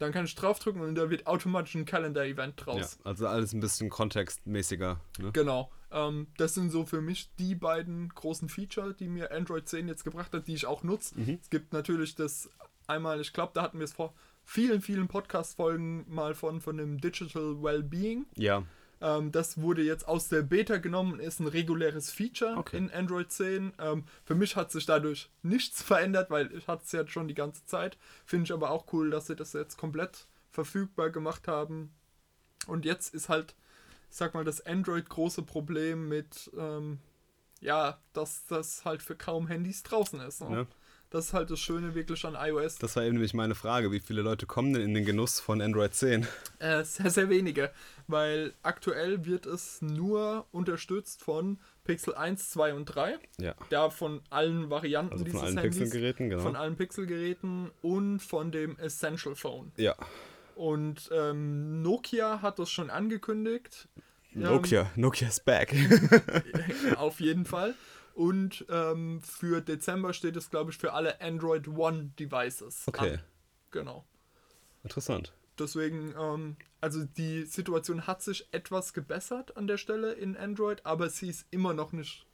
[0.00, 2.98] dann kann ich draufdrücken und da wird automatisch ein Calendar-Event Ja, draus.
[3.04, 4.98] also alles ein bisschen kontextmäßiger.
[5.18, 5.30] Ne?
[5.32, 5.70] Genau.
[5.92, 10.04] Ähm, das sind so für mich die beiden großen Feature, die mir Android 10 jetzt
[10.04, 11.18] gebracht hat, die ich auch nutze.
[11.20, 11.38] Mhm.
[11.42, 12.48] Es gibt natürlich das
[12.86, 16.98] einmal, ich glaube, da hatten wir es vor vielen, vielen Podcast-Folgen mal von, von dem
[16.98, 18.24] Digital Wellbeing.
[18.36, 18.64] Ja.
[19.00, 22.76] Ähm, das wurde jetzt aus der Beta genommen und ist ein reguläres Feature Okay.
[22.76, 23.72] in Android 10.
[23.78, 27.34] Ähm, für mich hat sich dadurch nichts verändert, weil ich hatte es ja schon die
[27.34, 27.96] ganze Zeit.
[28.24, 31.92] Finde ich aber auch cool, dass sie das jetzt komplett verfügbar gemacht haben.
[32.66, 33.54] Und jetzt ist halt,
[34.10, 36.98] ich sag mal, das Android große Problem mit, ähm,
[37.60, 40.40] ja, dass das halt für kaum Handys draußen ist.
[40.42, 40.50] Ne?
[40.50, 40.66] Ne?
[41.10, 42.76] Das ist halt das Schöne wirklich an iOS.
[42.76, 43.90] Das war eben nämlich meine Frage.
[43.90, 46.24] Wie viele Leute kommen denn in den Genuss von Android 10?
[46.60, 47.72] Äh, sehr, sehr wenige.
[48.06, 53.18] Weil aktuell wird es nur unterstützt von Pixel 1, 2 und 3.
[53.38, 53.56] Ja.
[53.70, 55.78] Ja, von allen Varianten Also von dieses allen Handys.
[55.78, 56.42] Pixelgeräten, genau.
[56.42, 59.72] Von allen Pixelgeräten und von dem Essential Phone.
[59.76, 59.96] Ja.
[60.54, 63.88] Und ähm, Nokia hat das schon angekündigt.
[64.32, 64.88] Ähm, Nokia.
[64.94, 65.74] Nokia's back.
[66.96, 67.74] Auf jeden Fall.
[68.20, 72.82] Und ähm, für Dezember steht es, glaube ich, für alle Android One Devices.
[72.86, 73.14] Okay.
[73.14, 73.22] An.
[73.70, 74.04] Genau.
[74.82, 75.32] Interessant.
[75.58, 81.08] Deswegen, ähm, also die Situation hat sich etwas gebessert an der Stelle in Android, aber
[81.08, 82.26] sie ist immer noch nicht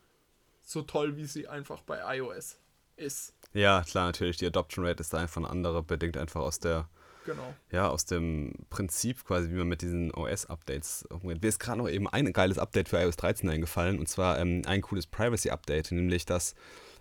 [0.60, 2.58] so toll, wie sie einfach bei iOS
[2.96, 3.32] ist.
[3.52, 4.38] Ja, klar, natürlich.
[4.38, 6.88] Die Adoption Rate ist da einfach eine andere, bedingt einfach aus der,
[7.26, 7.54] Genau.
[7.70, 11.42] ja, aus dem Prinzip quasi, wie man mit diesen OS-Updates umgeht.
[11.42, 14.62] Mir ist gerade noch eben ein geiles Update für iOS 13 eingefallen und zwar ähm,
[14.66, 16.54] ein cooles Privacy-Update, nämlich dass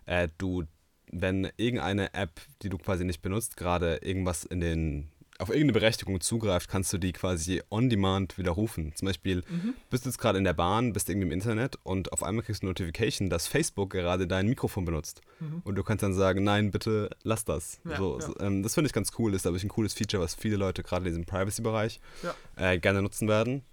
[0.05, 0.63] äh, du,
[1.11, 6.21] wenn irgendeine App, die du quasi nicht benutzt, gerade irgendwas in den auf irgendeine Berechtigung
[6.21, 8.93] zugreift, kannst du die quasi on demand widerrufen.
[8.95, 9.43] Zum Beispiel
[9.89, 12.63] bist du jetzt gerade in der Bahn, bist irgendwie im Internet und auf einmal kriegst
[12.63, 15.21] du eine Notification, dass Facebook gerade dein Mikrofon benutzt.
[15.65, 17.79] Und du kannst dann sagen, nein, bitte lass das.
[17.83, 18.33] Ja, so, ja.
[18.39, 20.83] ähm, das finde ich ganz cool, ist, glaube ich, ein cooles Feature, was viele Leute
[20.83, 22.33] gerade in diesem Privacy-Bereich Ja.
[22.55, 23.63] äh, gerne nutzen werden.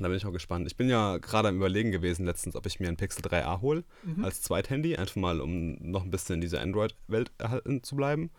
[0.00, 0.66] Da bin ich auch gespannt.
[0.66, 3.84] Ich bin ja gerade am Überlegen gewesen letztens, ob ich mir ein Pixel 3a hole
[4.04, 4.24] Mhm.
[4.24, 8.30] als Zweithandy, einfach mal, um noch ein bisschen in dieser Android-Welt erhalten zu bleiben.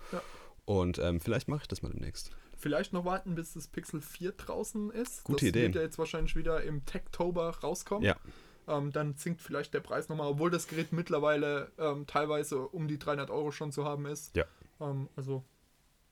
[0.66, 2.32] Und ähm, vielleicht mache ich das mal demnächst.
[2.60, 5.24] Vielleicht noch warten, bis das Pixel 4 draußen ist.
[5.24, 5.62] Gute das Idee.
[5.64, 8.03] wird ja jetzt wahrscheinlich wieder im Techtober rauskommen.
[8.03, 8.18] Ja.
[8.68, 12.99] Ähm, dann sinkt vielleicht der Preis nochmal, obwohl das Gerät mittlerweile ähm, teilweise um die
[12.99, 14.36] 300 Euro schon zu haben ist.
[14.36, 14.43] Ja.
[14.82, 15.45] Ähm, also,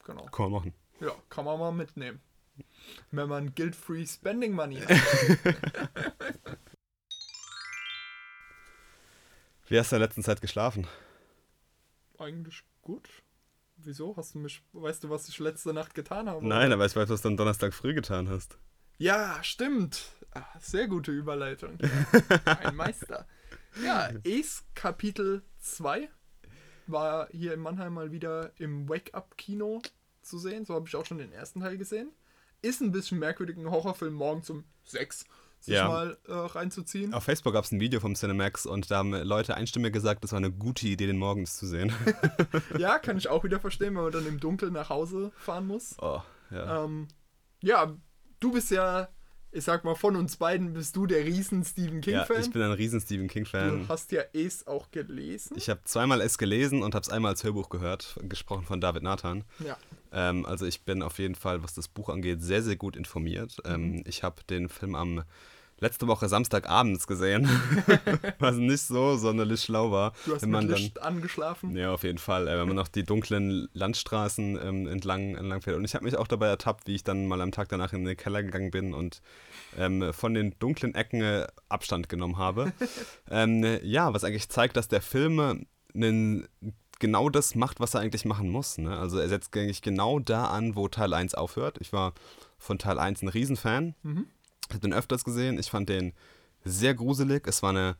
[0.05, 0.23] genau.
[0.27, 0.73] Kann man machen.
[1.01, 2.21] Ja, kann man mal mitnehmen.
[3.11, 4.89] Wenn man Guild-Free Spending Money hat.
[9.67, 10.87] Wie hast du in der letzten Zeit geschlafen?
[12.17, 13.09] Eigentlich gut.
[13.77, 14.15] Wieso?
[14.17, 14.63] Hast du mich.
[14.73, 16.45] Weißt du, was ich letzte Nacht getan habe?
[16.45, 18.57] Nein, aber ich weiß, was du am Donnerstag früh getan hast.
[18.97, 20.01] Ja, stimmt.
[20.33, 21.77] Ah, sehr gute Überleitung.
[22.45, 23.27] Ein Meister.
[23.83, 26.09] Ja, Ace Kapitel 2
[26.87, 29.81] war hier in Mannheim mal wieder im Wake-Up-Kino
[30.21, 30.65] zu sehen.
[30.65, 32.11] So habe ich auch schon den ersten Teil gesehen.
[32.61, 35.25] Ist ein bisschen merkwürdig, einen Horrorfilm morgens um 6
[35.59, 35.87] sich Ja.
[35.87, 37.13] mal äh, reinzuziehen.
[37.13, 40.31] Auf Facebook gab es ein Video vom Cinemax und da haben Leute einstimmig gesagt, das
[40.31, 41.91] war eine gute Idee, den morgens zu sehen.
[42.77, 45.95] Ja, kann ich auch wieder verstehen, wenn man dann im Dunkeln nach Hause fahren muss.
[45.99, 46.83] oh, ja.
[46.85, 47.07] Ähm,
[47.61, 47.95] ja,
[48.39, 49.09] du bist ja,
[49.51, 52.41] ich sag mal, von uns beiden bist du der riesen Stephen ja, King-Fan.
[52.43, 53.79] ich bin ein riesen Stephen King-Fan.
[53.83, 55.57] Du hast ja Ace auch gelesen.
[55.57, 59.03] Ich habe zweimal es gelesen und habe es einmal als Hörbuch gehört, gesprochen von David
[59.03, 59.43] Nathan.
[59.65, 59.77] ja.
[60.17, 63.57] Ähm, also ich bin auf jeden Fall, was das Buch angeht, sehr, sehr gut informiert.
[63.63, 63.71] Mhm.
[63.71, 65.23] Ähm, ich habe den Film am
[65.79, 67.47] letzte Woche Samstagabends gesehen,
[68.39, 70.13] was nicht so sonderlich schlau war.
[70.25, 71.77] Du hast wenn mit man dann, Licht angeschlafen.
[71.77, 72.47] ja, auf jeden Fall.
[72.47, 75.77] Äh, wenn man noch die dunklen Landstraßen ähm, entlang, entlang fährt.
[75.77, 78.03] Und ich habe mich auch dabei ertappt, wie ich dann mal am Tag danach in
[78.03, 79.21] den Keller gegangen bin und
[79.77, 82.73] ähm, von den dunklen Ecken äh, Abstand genommen habe.
[83.29, 86.47] ähm, ja, was eigentlich zeigt, dass der Film einen,
[86.99, 88.77] genau das macht, was er eigentlich machen muss.
[88.77, 88.97] Ne?
[88.97, 91.77] Also er setzt eigentlich genau da an, wo Teil 1 aufhört.
[91.79, 92.13] Ich war
[92.57, 93.95] von Teil 1 ein Riesenfan.
[94.67, 95.59] Ich habe den öfters gesehen.
[95.59, 96.13] Ich fand den
[96.63, 97.47] sehr gruselig.
[97.47, 97.95] Es war eine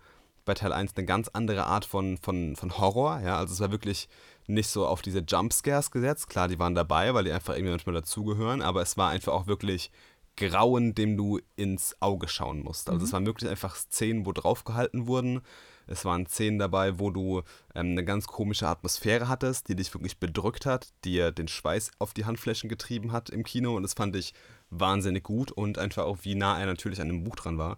[0.48, 3.20] bei Teil 1 eine ganz andere Art von, von, von Horror.
[3.22, 3.38] Ja?
[3.38, 4.10] Also es war wirklich
[4.48, 6.30] nicht so auf diese Jumpscares gesetzt.
[6.30, 9.46] Klar, die waren dabei, weil die einfach irgendwie manchmal dazugehören, aber es war einfach auch
[9.46, 9.92] wirklich
[10.38, 12.90] Grauen, dem du ins Auge schauen musst.
[12.90, 15.42] Also es waren wirklich einfach Szenen, wo draufgehalten wurden.
[15.88, 17.40] Es waren Szenen dabei, wo du
[17.74, 22.14] ähm, eine ganz komische Atmosphäre hattest, die dich wirklich bedrückt hat, dir den Schweiß auf
[22.14, 23.76] die Handflächen getrieben hat im Kino.
[23.76, 24.34] Und das fand ich
[24.70, 27.78] wahnsinnig gut und einfach auch, wie nah er natürlich an dem Buch dran war.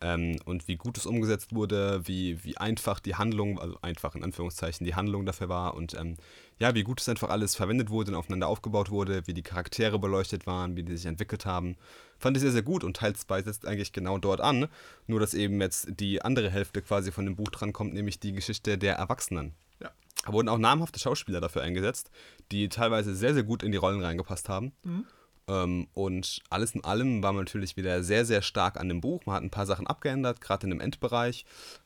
[0.00, 4.24] Ähm, und wie gut es umgesetzt wurde, wie, wie einfach die Handlung, also einfach in
[4.24, 6.16] Anführungszeichen, die Handlung dafür war und ähm,
[6.60, 9.98] ja, wie gut es einfach alles verwendet wurde und aufeinander aufgebaut wurde, wie die Charaktere
[9.98, 11.76] beleuchtet waren, wie die sich entwickelt haben.
[12.18, 14.68] Fand ich sehr, sehr gut und Teil 2 setzt eigentlich genau dort an,
[15.06, 18.76] nur dass eben jetzt die andere Hälfte quasi von dem Buch drankommt, nämlich die Geschichte
[18.76, 19.54] der Erwachsenen.
[19.80, 19.90] Ja.
[20.26, 22.10] Da wurden auch namhafte Schauspieler dafür eingesetzt,
[22.52, 24.72] die teilweise sehr, sehr gut in die Rollen reingepasst haben.
[24.84, 25.06] Ähm,
[25.94, 29.26] und alles in allem war man natürlich wieder sehr, sehr stark an dem Buch.
[29.26, 31.44] Man hat ein paar Sachen abgeändert, gerade in dem Endbereich,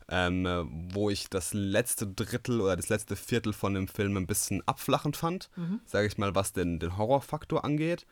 [0.09, 4.27] ähm, äh, wo ich das letzte Drittel oder das letzte Viertel von dem Film ein
[4.27, 5.49] bisschen abflachend fand,
[5.87, 8.07] sage ich mal, was den, den Horrorfaktor angeht.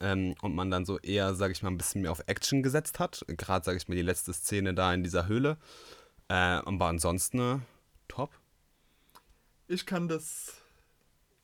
[0.00, 2.98] Ähm, und man dann so eher, sage ich mal, ein bisschen mehr auf Action gesetzt
[2.98, 3.24] hat.
[3.28, 5.56] Gerade, sage ich mal, die letzte Szene da in dieser Höhle.
[6.28, 7.58] Äh, aber ansonsten äh,
[8.08, 8.30] top.
[9.68, 10.54] Ich kann das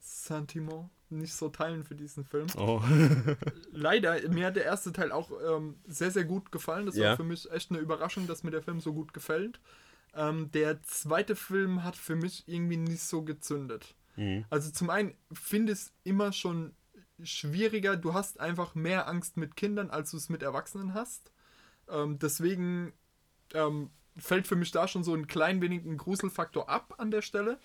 [0.00, 2.46] Sentiment nicht so teilen für diesen Film.
[2.56, 2.82] Oh.
[3.72, 6.86] Leider, mir hat der erste Teil auch ähm, sehr, sehr gut gefallen.
[6.86, 7.10] Das Ja.
[7.10, 9.60] war für mich echt eine Überraschung, dass mir der Film so gut gefällt.
[10.14, 13.94] Ähm, der zweite Film hat für mich irgendwie nicht so gezündet.
[14.16, 14.44] Mhm.
[14.50, 16.74] Also zum einen finde ich es immer schon
[17.22, 17.96] schwieriger.
[17.96, 21.30] Du hast einfach mehr Angst mit Kindern, als du es mit Erwachsenen hast.
[21.88, 22.92] Ähm, deswegen
[23.54, 27.22] ähm, fällt für mich da schon so ein klein wenig ein Gruselfaktor ab an der
[27.22, 27.58] Stelle.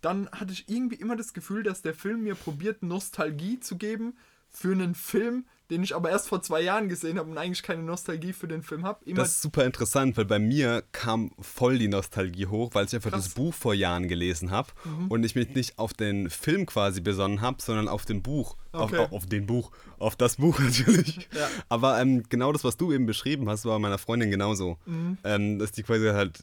[0.00, 4.14] Dann hatte ich irgendwie immer das Gefühl, dass der Film mir probiert, Nostalgie zu geben
[4.50, 7.82] für einen Film, den ich aber erst vor zwei Jahren gesehen habe und eigentlich keine
[7.82, 8.98] Nostalgie für den Film habe.
[9.14, 13.12] Das ist super interessant, weil bei mir kam voll die Nostalgie hoch, weil ich einfach
[13.12, 13.24] Krass.
[13.24, 15.08] das Buch vor Jahren gelesen habe mhm.
[15.08, 18.56] und ich mich nicht auf den Film quasi besonnen habe, sondern auf dem Buch.
[18.72, 18.98] Okay.
[18.98, 21.28] Auf, auf, den Buch, auf das Buch natürlich.
[21.34, 21.48] Ja.
[21.68, 24.78] Aber ähm, genau das, was du eben beschrieben hast, war meiner Freundin genauso.
[24.86, 25.18] Mhm.
[25.24, 26.40] Ähm, dass die quasi halt,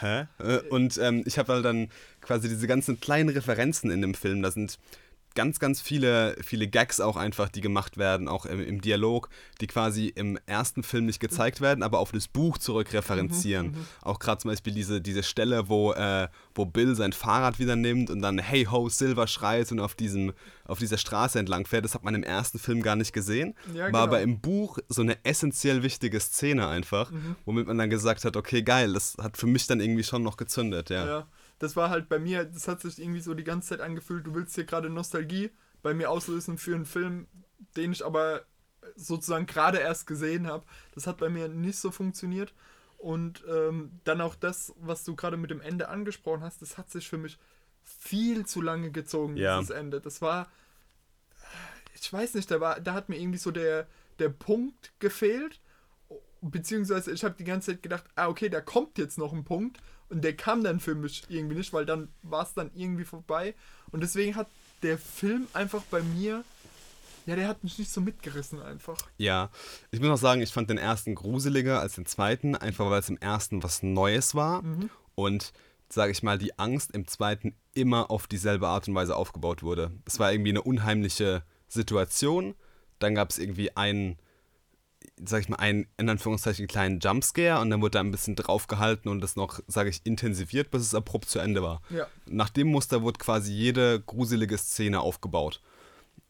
[0.00, 0.26] hä?
[0.38, 1.88] Äh, und ähm, ich habe halt dann
[2.20, 4.78] quasi diese ganzen kleinen Referenzen in dem Film, da sind
[5.34, 9.28] ganz, ganz viele, viele Gags auch einfach, die gemacht werden, auch im, im, Dialog,
[9.60, 13.68] die quasi im ersten Film nicht gezeigt werden, aber auf das Buch zurückreferenzieren.
[13.68, 13.86] Mhm, mhm.
[14.02, 18.10] auch gerade zum Beispiel diese, diese Stelle, wo, äh, wo Bill sein Fahrrad wieder nimmt
[18.10, 20.32] und dann Hey Ho Silver schreit und auf, diesem,
[20.64, 21.84] auf dieser Straße entlang fährt.
[21.84, 23.54] Das hat man im ersten Film gar nicht gesehen.
[23.74, 23.98] Ja, genau.
[23.98, 27.36] War aber im Buch so eine essentiell wichtige Szene einfach, mhm.
[27.44, 30.36] womit man dann gesagt hat, okay, geil, das hat für mich dann irgendwie schon noch
[30.36, 31.06] gezündet, ja.
[31.06, 31.26] ja
[31.62, 34.34] das war halt bei mir, das hat sich irgendwie so die ganze Zeit angefühlt, du
[34.34, 37.28] willst hier gerade Nostalgie bei mir auslösen für einen Film,
[37.76, 38.42] den ich aber
[38.96, 40.64] sozusagen gerade erst gesehen habe.
[40.92, 42.52] Das hat bei mir nicht so funktioniert.
[42.98, 46.90] Und ähm, dann auch das, was du gerade mit dem Ende angesprochen hast, das hat
[46.90, 47.38] sich für mich
[47.84, 49.60] viel zu lange gezogen, ja.
[49.60, 50.00] dieses Ende.
[50.00, 50.50] Das war,
[51.94, 53.86] ich weiß nicht, da, war, da hat mir irgendwie so der,
[54.18, 55.60] der Punkt gefehlt.
[56.40, 59.78] Beziehungsweise ich habe die ganze Zeit gedacht, ah, okay, da kommt jetzt noch ein Punkt.
[60.12, 63.54] Und der kam dann für mich irgendwie nicht, weil dann war es dann irgendwie vorbei.
[63.92, 64.46] Und deswegen hat
[64.82, 66.44] der Film einfach bei mir,
[67.24, 68.98] ja, der hat mich nicht so mitgerissen einfach.
[69.16, 69.48] Ja,
[69.90, 73.08] ich muss auch sagen, ich fand den ersten gruseliger als den zweiten, einfach weil es
[73.08, 74.60] im ersten was Neues war.
[74.60, 74.90] Mhm.
[75.14, 75.54] Und
[75.88, 79.92] sage ich mal, die Angst im zweiten immer auf dieselbe Art und Weise aufgebaut wurde.
[80.04, 82.54] Es war irgendwie eine unheimliche Situation.
[82.98, 84.18] Dann gab es irgendwie einen
[85.24, 89.10] sag ich mal, einen, in Anführungszeichen, kleinen Jumpscare und dann wurde da ein bisschen draufgehalten
[89.10, 91.80] und das noch, sage ich, intensiviert, bis es abrupt zu Ende war.
[91.90, 92.06] Ja.
[92.26, 95.60] Nach dem Muster wurde quasi jede gruselige Szene aufgebaut.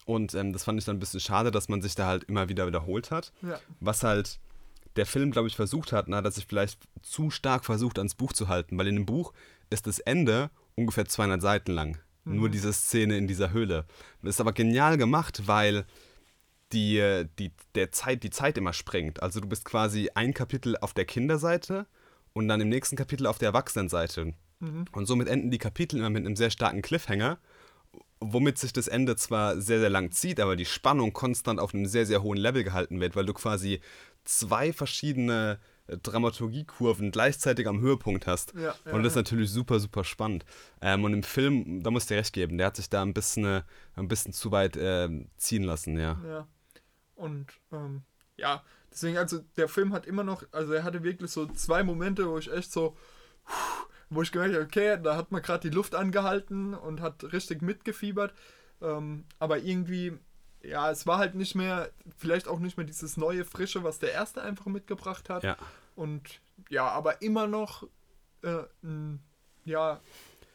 [0.04, 2.48] Und ähm, das fand ich dann ein bisschen schade, dass man sich da halt immer
[2.48, 3.32] wieder wiederholt hat.
[3.42, 3.60] Ja.
[3.80, 4.40] Was halt
[4.96, 8.32] der Film, glaube ich, versucht hat, na, dass sich vielleicht zu stark versucht, ans Buch
[8.32, 9.32] zu halten, weil in dem Buch
[9.70, 11.98] ist das Ende ungefähr 200 Seiten lang.
[12.24, 12.36] Mhm.
[12.36, 13.84] Nur diese Szene in dieser Höhle.
[14.22, 15.84] Das ist aber genial gemacht, weil
[16.72, 19.22] die, die, der Zeit, die Zeit immer springt.
[19.22, 21.86] Also du bist quasi ein Kapitel auf der Kinderseite
[22.32, 24.34] und dann im nächsten Kapitel auf der Erwachsenenseite.
[24.60, 24.84] Mhm.
[24.92, 27.38] Und somit enden die Kapitel immer mit einem sehr starken Cliffhanger,
[28.20, 31.86] womit sich das Ende zwar sehr, sehr lang zieht, aber die Spannung konstant auf einem
[31.86, 33.80] sehr, sehr hohen Level gehalten wird, weil du quasi
[34.24, 35.58] zwei verschiedene
[35.88, 38.54] Dramaturgiekurven gleichzeitig am Höhepunkt hast.
[38.54, 40.44] Ja, ja, und das ist natürlich super, super spannend.
[40.80, 43.12] Ähm, und im Film, da musst du dir recht geben, der hat sich da ein
[43.12, 43.62] bisschen, äh,
[43.96, 46.20] ein bisschen zu weit äh, ziehen lassen, ja.
[46.24, 46.46] Ja.
[47.22, 48.02] Und ähm,
[48.36, 52.28] ja, deswegen, also der Film hat immer noch, also er hatte wirklich so zwei Momente,
[52.28, 52.96] wo ich echt so,
[54.10, 57.62] wo ich gemerkt habe, okay, da hat man gerade die Luft angehalten und hat richtig
[57.62, 58.34] mitgefiebert.
[58.80, 60.18] Ähm, aber irgendwie,
[60.62, 64.10] ja, es war halt nicht mehr, vielleicht auch nicht mehr dieses neue, frische, was der
[64.10, 65.44] erste einfach mitgebracht hat.
[65.44, 65.56] Ja.
[65.94, 67.86] Und ja, aber immer noch,
[68.42, 68.64] äh,
[69.64, 70.00] ja,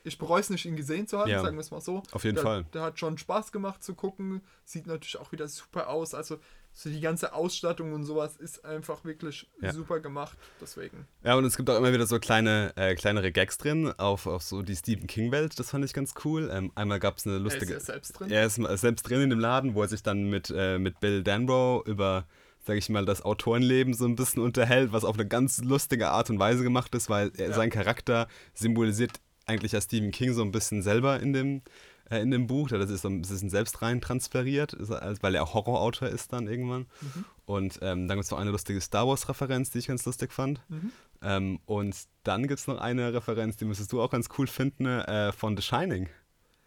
[0.07, 2.01] ich bereue es nicht, ihn gesehen zu haben, ja, sagen wir es mal so.
[2.11, 2.65] Auf jeden der, Fall.
[2.73, 4.41] Der hat schon Spaß gemacht zu gucken.
[4.63, 6.13] Sieht natürlich auch wieder super aus.
[6.13, 6.39] Also
[6.73, 9.73] so die ganze Ausstattung und sowas ist einfach wirklich ja.
[9.73, 10.37] super gemacht.
[10.61, 11.07] Deswegen.
[11.23, 14.43] Ja, und es gibt auch immer wieder so kleine, äh, kleinere Gags drin auf, auf
[14.43, 15.59] so die Stephen King-Welt.
[15.59, 16.49] Das fand ich ganz cool.
[16.51, 17.73] Ähm, einmal gab es eine lustige.
[17.73, 18.31] Er ist ja selbst drin.
[18.31, 21.23] Er ist selbst drin in dem Laden, wo er sich dann mit, äh, mit Bill
[21.23, 22.25] Danbro über
[22.67, 26.29] sage ich mal, das Autorenleben so ein bisschen unterhält, was auf eine ganz lustige Art
[26.29, 27.53] und Weise gemacht ist, weil er, ja.
[27.53, 29.13] sein Charakter symbolisiert
[29.47, 31.61] eigentlich ja Stephen King so ein bisschen selber in dem,
[32.09, 32.69] äh, in dem Buch.
[32.69, 34.75] Das ist so ein bisschen selbst rein transferiert,
[35.21, 36.87] weil er auch Horrorautor ist dann irgendwann.
[37.01, 37.25] Mhm.
[37.45, 40.61] Und ähm, dann gibt es noch eine lustige Star Wars-Referenz, die ich ganz lustig fand.
[40.69, 40.91] Mhm.
[41.21, 44.85] Ähm, und dann gibt es noch eine Referenz, die müsstest du auch ganz cool finden,
[44.85, 46.09] äh, von The Shining.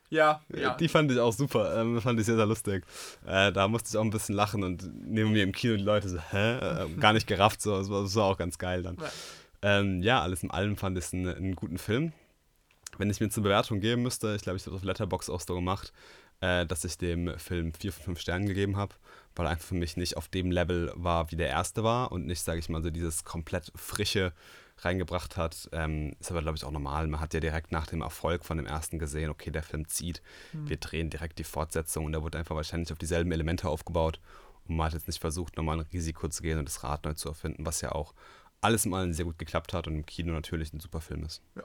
[0.08, 0.74] Ja, ja.
[0.74, 1.80] Die fand ich auch super.
[1.80, 2.84] Ähm, fand ich sehr, sehr lustig.
[3.24, 6.08] Äh, da musste ich auch ein bisschen lachen und neben mir im Kino die Leute
[6.08, 6.56] so, hä?
[6.56, 7.62] Äh, gar nicht gerafft.
[7.62, 7.78] So.
[7.78, 8.96] Das, war, das war auch ganz geil dann.
[8.96, 9.10] Ja,
[9.62, 12.12] ähm, ja alles in allem fand ich es einen, einen guten Film
[12.98, 15.54] wenn ich mir zur Bewertung geben müsste, ich glaube, ich habe auf Letterbox auch so
[15.54, 15.92] gemacht,
[16.40, 18.94] äh, dass ich dem Film 4 von 5 Sternen gegeben habe,
[19.34, 22.26] weil er einfach für mich nicht auf dem Level war, wie der erste war und
[22.26, 24.32] nicht, sage ich mal, so dieses komplett frische
[24.78, 25.68] reingebracht hat.
[25.72, 27.06] Ähm, ist aber, glaube ich, auch normal.
[27.06, 30.22] Man hat ja direkt nach dem Erfolg von dem ersten gesehen, okay, der Film zieht,
[30.52, 30.68] mhm.
[30.68, 34.20] wir drehen direkt die Fortsetzung und da wurde einfach wahrscheinlich auf dieselben Elemente aufgebaut
[34.66, 37.14] und man hat jetzt nicht versucht, nochmal ein Risiko zu gehen und das Rad neu
[37.14, 38.14] zu erfinden, was ja auch
[38.60, 41.42] alles in allem sehr gut geklappt hat und im Kino natürlich ein super Film ist.
[41.56, 41.64] Ja,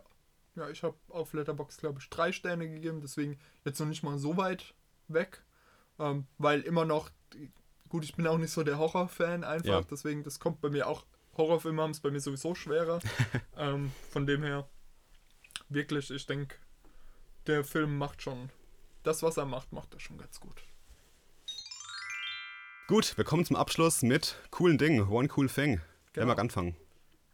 [0.55, 4.17] ja ich habe auf Letterbox glaube ich drei Sterne gegeben, deswegen jetzt noch nicht mal
[4.17, 4.73] so weit
[5.07, 5.43] weg,
[5.99, 7.09] ähm, weil immer noch,
[7.89, 9.81] gut, ich bin auch nicht so der Horrorfan einfach, Ja.
[9.81, 11.05] deswegen das kommt bei mir auch,
[11.37, 12.99] Horrorfilme haben es bei mir sowieso schwerer,
[13.57, 14.67] ähm, von dem her
[15.69, 16.55] wirklich, ich denke,
[17.47, 18.49] der Film macht schon,
[19.03, 20.63] das was er macht, macht er schon ganz gut.
[22.87, 25.07] Gut, wir kommen zum Abschluss mit coolen Dingen.
[25.09, 25.81] One cool thing.
[26.13, 26.27] Wer Genau.
[26.27, 26.75] mag anfangen?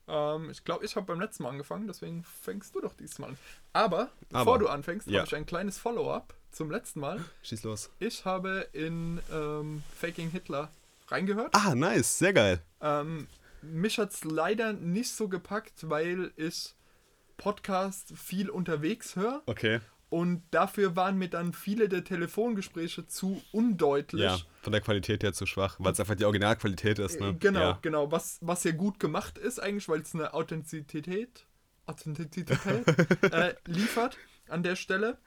[0.08, 3.38] Ähm, ich glaube, ich habe beim letzten Mal angefangen, deswegen fängst du doch diesmal an.
[3.74, 5.20] Aber, bevor Aber, du anfängst, ja.
[5.20, 7.24] habe ich ein kleines Follow-up zum letzten Mal.
[7.44, 7.90] Schieß los.
[8.00, 10.70] Ich habe in ähm, Faking Hitler
[11.08, 11.54] reingehört.
[11.56, 12.18] Ah, nice.
[12.18, 12.62] Sehr geil.
[12.82, 13.28] Ähm,
[13.62, 16.76] mich hat es leider nicht so gepackt, weil ich
[17.38, 19.80] Podcast viel unterwegs höre Okay.
[20.12, 24.22] Und dafür waren mir dann viele der Telefongespräche zu undeutlich.
[24.22, 27.20] Ja, von der Qualität her zu schwach, weil es einfach die Originalqualität ist.
[27.20, 27.30] Ne?
[27.30, 27.80] Äh, Genau, Ja.
[27.82, 28.12] genau.
[28.12, 31.46] Was, was ja gut gemacht ist eigentlich, weil es eine Authentizität,
[31.86, 32.60] Authentizität
[33.32, 34.18] äh, liefert
[34.50, 35.18] an der Stelle.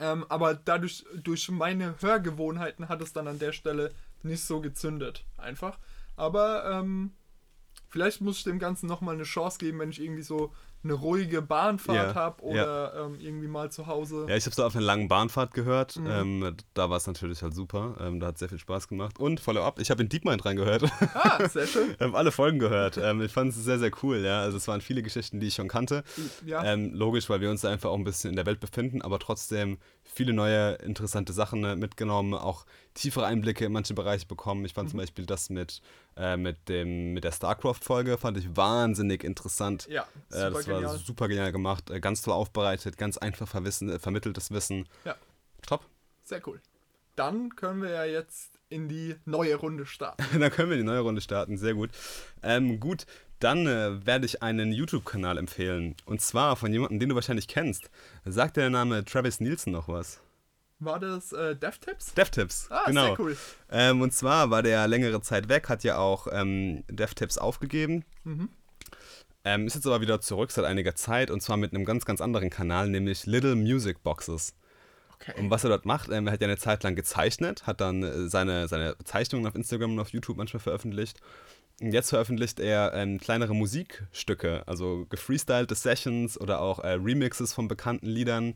[0.00, 3.92] Ähm, aber dadurch, durch meine Hörgewohnheiten hat es dann an der Stelle
[4.22, 5.26] nicht so gezündet.
[5.36, 5.78] Einfach.
[6.16, 7.12] Aber ähm,
[7.88, 10.52] vielleicht muss ich dem Ganzen nochmal eine Chance geben, wenn ich irgendwie so
[10.84, 14.26] eine ruhige Bahnfahrt Ja, habe oder ähm, irgendwie mal zu Hause.
[14.28, 15.96] Ja, ich habe es auf einer langen Bahnfahrt gehört.
[15.96, 16.06] Mhm.
[16.06, 17.96] Ähm, da war es natürlich halt super.
[18.00, 19.18] Ähm, da hat sehr viel Spaß gemacht.
[19.18, 20.84] Und Follow-up, ich habe in DeepMind reingehört.
[21.14, 21.90] Ah, sehr schön.
[21.90, 22.96] Ich habe alle Folgen gehört.
[22.96, 24.18] Ähm, ich fand es sehr, sehr cool.
[24.18, 26.04] Ja, also es waren viele Geschichten, die ich schon kannte.
[26.46, 26.62] Ja.
[26.62, 29.18] Ähm, logisch, weil wir uns da einfach auch ein bisschen in der Welt befinden, aber
[29.18, 29.78] trotzdem
[30.18, 34.64] viele neue interessante Sachen äh, mitgenommen, auch tiefere Einblicke in manche Bereiche bekommen.
[34.64, 34.90] Ich fand Mhm.
[34.90, 35.80] zum Beispiel das mit,
[36.16, 39.86] äh, mit, dem, mit der StarCraft-Folge, fand ich wahnsinnig interessant.
[39.88, 40.98] ja, Äh, super das war genial.
[40.98, 44.88] super genial gemacht, äh, ganz toll aufbereitet, ganz einfach verwissen, äh, vermitteltes Wissen.
[45.04, 45.14] Ja.
[45.64, 45.86] Top.
[46.24, 46.60] Sehr cool.
[47.14, 50.22] Dann können wir ja jetzt in die neue Runde starten.
[50.40, 51.90] Dann können wir die neue Runde starten, sehr gut.
[52.42, 53.06] Ähm, gut,
[53.40, 55.94] dann äh, werde ich einen YouTube-Kanal empfehlen.
[56.06, 57.90] Und zwar von jemandem, den du wahrscheinlich kennst.
[58.24, 60.20] Sagt der Name Travis Nielsen noch was?
[60.80, 62.14] War das äh, DevTips?
[62.14, 63.06] DevTips, Ah, genau.
[63.06, 63.36] sehr cool.
[63.70, 68.04] Ähm, und zwar war der längere Zeit weg, hat ja auch ähm, DevTips aufgegeben.
[68.22, 68.48] Mhm.
[69.44, 72.20] Ähm, ist jetzt aber wieder zurück seit einiger Zeit und zwar mit einem ganz, ganz
[72.20, 74.54] anderen Kanal, nämlich Little Music Boxes.
[75.14, 75.34] Okay.
[75.40, 78.04] Und was er dort macht, ähm, er hat ja eine Zeit lang gezeichnet, hat dann
[78.04, 81.20] äh, seine, seine Zeichnungen auf Instagram und auf YouTube manchmal veröffentlicht.
[81.80, 88.06] Jetzt veröffentlicht er ähm, kleinere Musikstücke, also gefreestylte Sessions oder auch äh, Remixes von bekannten
[88.06, 88.54] Liedern.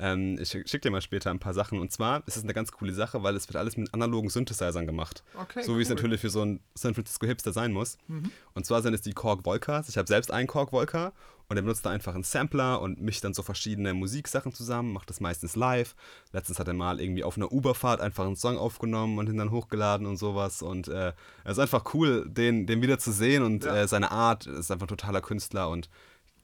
[0.00, 1.78] Ähm, ich schick, schick dir mal später ein paar Sachen.
[1.78, 4.86] Und zwar ist es eine ganz coole Sache, weil es wird alles mit analogen Synthesizern
[4.86, 5.22] gemacht.
[5.40, 5.94] Okay, so wie es cool.
[5.94, 7.96] natürlich für so ein San Francisco Hipster sein muss.
[8.08, 8.32] Mhm.
[8.54, 9.88] Und zwar sind es die Korg Volcas.
[9.88, 11.12] Ich habe selbst einen Korg Volca
[11.48, 15.10] und er benutzt da einfach einen Sampler und mischt dann so verschiedene Musiksachen zusammen, macht
[15.10, 15.94] das meistens live.
[16.32, 19.50] Letztens hat er mal irgendwie auf einer Uberfahrt einfach einen Song aufgenommen und ihn dann
[19.50, 20.62] hochgeladen und sowas.
[20.62, 21.12] Und äh,
[21.44, 23.76] es ist einfach cool, den, den wieder zu sehen und Ja.
[23.76, 25.88] äh, seine Art ist einfach ein totaler Künstler und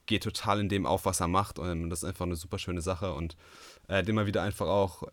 [0.07, 1.59] geht total in dem auf, was er macht.
[1.59, 3.36] Und das ist einfach eine super schöne Sache und
[3.88, 5.05] äh, den mal wieder einfach auch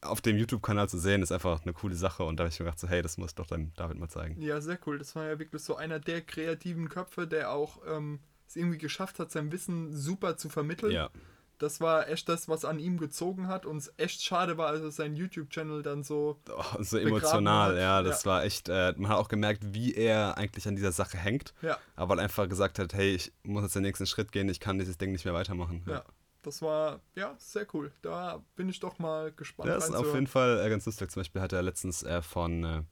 [0.00, 2.22] auf dem YouTube-Kanal zu sehen, ist einfach eine coole Sache.
[2.24, 4.08] Und da habe ich mir gedacht, so, hey, das muss ich doch dann David mal
[4.08, 4.40] zeigen.
[4.40, 4.98] Ja, sehr cool.
[4.98, 9.18] Das war ja wirklich so einer der kreativen Köpfe, der auch ähm, es irgendwie geschafft
[9.18, 10.92] hat, sein Wissen super zu vermitteln.
[10.92, 11.10] Ja.
[11.58, 14.80] Das war echt das, was an ihm gezogen hat und es echt schade war, als
[14.80, 16.38] er seinen YouTube-Channel dann so.
[16.56, 17.78] Oh, so emotional, hat.
[17.78, 18.30] ja, das Ja.
[18.30, 21.76] war echt, äh, man hat auch gemerkt, wie er eigentlich an dieser Sache hängt, Ja,
[21.96, 24.98] aber einfach gesagt hat, hey, ich muss jetzt den nächsten Schritt gehen, ich kann dieses
[24.98, 25.82] Ding nicht mehr weitermachen.
[25.86, 26.04] ja.
[26.42, 27.90] Das war, ja, sehr cool.
[28.00, 29.68] Da bin ich doch mal gespannt.
[29.68, 31.10] Ja, das ist auf jeden Fall äh, ganz lustig.
[31.10, 32.82] Zum Beispiel hat er letztens äh, von äh,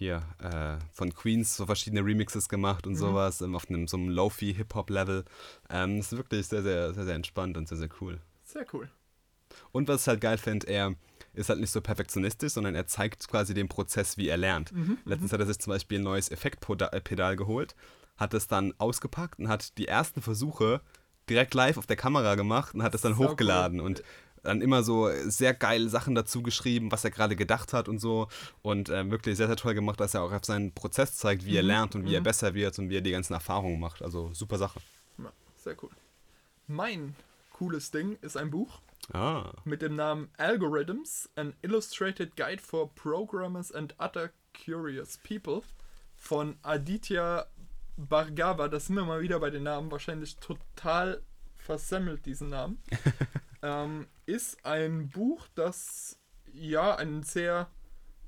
[0.00, 2.92] hier, äh, von Queens so verschiedene Remixes gemacht Mhm.
[2.92, 5.24] und sowas, ähm, auf einem so einem Lofi-Hip-Hop-Level.
[5.68, 8.18] Ähm, das ist wirklich sehr, sehr, sehr, sehr entspannt und sehr, sehr cool.
[8.42, 8.88] Sehr cool.
[9.72, 10.94] Und was ich halt geil finde, er
[11.34, 14.72] ist halt nicht so perfektionistisch, sondern er zeigt quasi den Prozess, wie er lernt.
[14.72, 17.74] Mhm, Letztens hat er sich zum Beispiel ein neues Effektpedal geholt,
[18.16, 20.80] hat es dann ausgepackt und hat die ersten Versuche
[21.28, 23.28] direkt live auf der Kamera gemacht und hat es dann cool.
[23.28, 24.02] hochgeladen und
[24.42, 28.28] dann immer so sehr geile Sachen dazu geschrieben, was er gerade gedacht hat und so.
[28.62, 31.56] Und äh, wirklich sehr, sehr toll gemacht, dass er auch auf seinen Prozess zeigt, wie
[31.56, 32.24] er Mhm, lernt und wie er mhm.
[32.24, 34.02] besser wird und wie er die ganzen Erfahrungen macht.
[34.02, 34.80] Also super Sache.
[35.18, 35.90] Ja, sehr cool.
[36.66, 37.14] Mein
[37.52, 38.80] cooles Ding ist ein Buch
[39.12, 44.30] Ah, mit dem Namen Algorithms, an Illustrated Guide for Programmers and Other
[44.64, 45.62] Curious People
[46.16, 47.46] von Aditya
[47.96, 48.68] Bhargava.
[48.68, 51.22] Das sind wir mal wieder bei den Namen, wahrscheinlich total
[51.58, 52.78] versemmelt diesen Namen.
[53.62, 56.16] ähm, ist ein Buch, das
[56.52, 57.68] ja einen sehr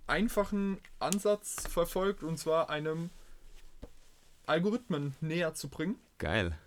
[0.07, 3.11] einfachen Ansatz verfolgt und zwar einem
[4.47, 6.59] Algorithmen näher zu bringen geil.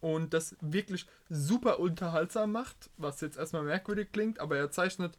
[0.00, 5.16] und das wirklich super unterhaltsam macht, was jetzt erstmal merkwürdig klingt, aber er zeichnet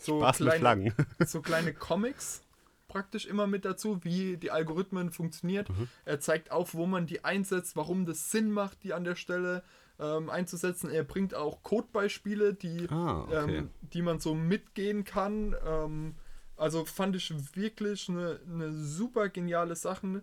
[0.00, 0.92] so Spaß kleine,
[1.24, 2.42] so kleine Comics
[2.88, 5.70] praktisch immer mit dazu, wie die Algorithmen funktioniert.
[5.70, 5.88] Mhm.
[6.04, 9.62] Er zeigt auf, wo man die einsetzt, warum das Sinn macht, die an der Stelle
[9.98, 10.90] ähm, einzusetzen.
[10.90, 13.56] Er bringt auch Codebeispiele, die, Ah, okay.
[13.58, 15.54] ähm, die man so mitgehen kann.
[15.66, 16.14] Ähm,
[16.56, 20.22] also fand ich wirklich eine, eine super geniale Sache,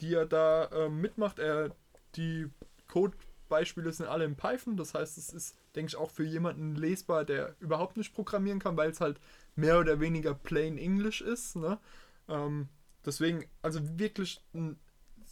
[0.00, 1.38] die er da ähm, mitmacht.
[1.38, 1.74] Er,
[2.16, 2.48] die
[2.88, 7.24] Codebeispiele sind alle in Python, das heißt, es ist, denke ich, auch für jemanden lesbar,
[7.24, 9.18] der überhaupt nicht programmieren kann, weil es halt
[9.56, 11.56] mehr oder weniger plain English ist.
[11.56, 11.78] Ne?
[12.28, 12.68] Ähm,
[13.04, 14.78] deswegen, also wirklich ein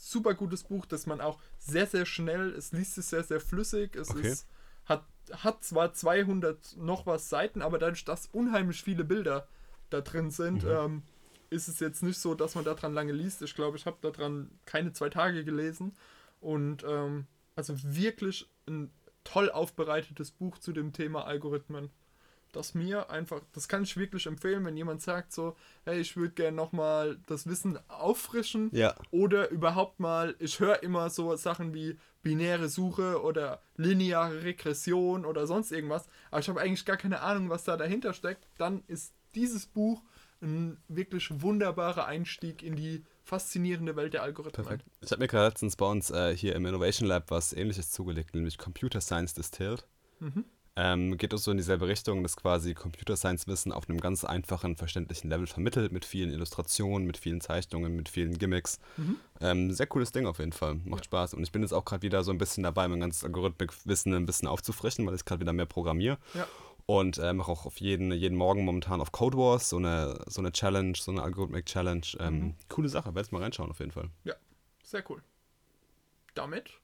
[0.00, 3.94] super gutes Buch, das man auch sehr, sehr schnell, es liest sich sehr, sehr flüssig,
[3.96, 4.30] es Okay.
[4.32, 4.46] ist,
[4.86, 9.46] hat, hat zwar 200 noch was Seiten, aber dadurch, dass unheimlich viele Bilder
[9.90, 10.70] da drin sind, Mhm.
[10.70, 11.02] ähm,
[11.50, 13.42] ist es jetzt nicht so, dass man daran lange liest.
[13.42, 15.96] Ich glaube, ich habe daran keine zwei Tage gelesen.
[16.40, 17.26] Und ähm,
[17.56, 18.90] also wirklich ein
[19.24, 21.90] toll aufbereitetes Buch zu dem Thema Algorithmen.
[22.52, 26.34] Das mir einfach, das kann ich wirklich empfehlen, wenn jemand sagt so, hey, ich würde
[26.34, 28.94] gerne nochmal das Wissen auffrischen Ja.
[29.10, 35.46] oder überhaupt mal, ich höre immer so Sachen wie binäre Suche oder lineare Regression oder
[35.46, 39.14] sonst irgendwas, aber ich habe eigentlich gar keine Ahnung, was da dahinter steckt, dann ist
[39.34, 40.02] dieses Buch
[40.42, 44.66] ein wirklich wunderbarer Einstieg in die faszinierende Welt der Algorithmen.
[44.66, 44.86] Perfekt.
[45.00, 48.34] Ich habe mir gerade letztens bei uns äh, hier im Innovation Lab was ähnliches zugelegt,
[48.34, 49.86] nämlich Computer Science Distilled.
[50.18, 50.44] Mhm.
[50.76, 54.24] Ähm, geht auch so in dieselbe Richtung, dass quasi Computer Science Wissen auf einem ganz
[54.24, 58.78] einfachen, verständlichen Level vermittelt, mit vielen Illustrationen, mit vielen Zeichnungen, mit vielen Gimmicks.
[58.96, 59.16] Mhm.
[59.40, 60.76] Ähm, sehr cooles Ding auf jeden Fall.
[60.84, 61.04] Macht Ja.
[61.06, 61.34] Spaß.
[61.34, 64.26] Und ich bin jetzt auch gerade wieder so ein bisschen dabei, mein ganzes Algorithmikwissen ein
[64.26, 66.18] bisschen aufzufrischen, weil ich gerade wieder mehr programmiere.
[66.34, 66.46] Ja.
[66.86, 70.40] Und äh, mache auch auf jeden, jeden Morgen momentan auf Code Wars so eine, so
[70.40, 72.06] eine Challenge, so eine Algorithmik-Challenge.
[72.18, 72.54] Ähm, Mhm.
[72.68, 74.10] Coole Sache, werd's mal reinschauen auf jeden Fall.
[74.82, 75.22] Sehr cool.
[76.34, 76.80] Damit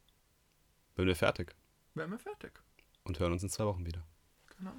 [0.97, 1.55] Bin wir fertig
[1.95, 2.53] wären wir fertig.
[3.07, 4.05] Und hören uns in zwei Wochen wieder.
[4.59, 4.73] Genau.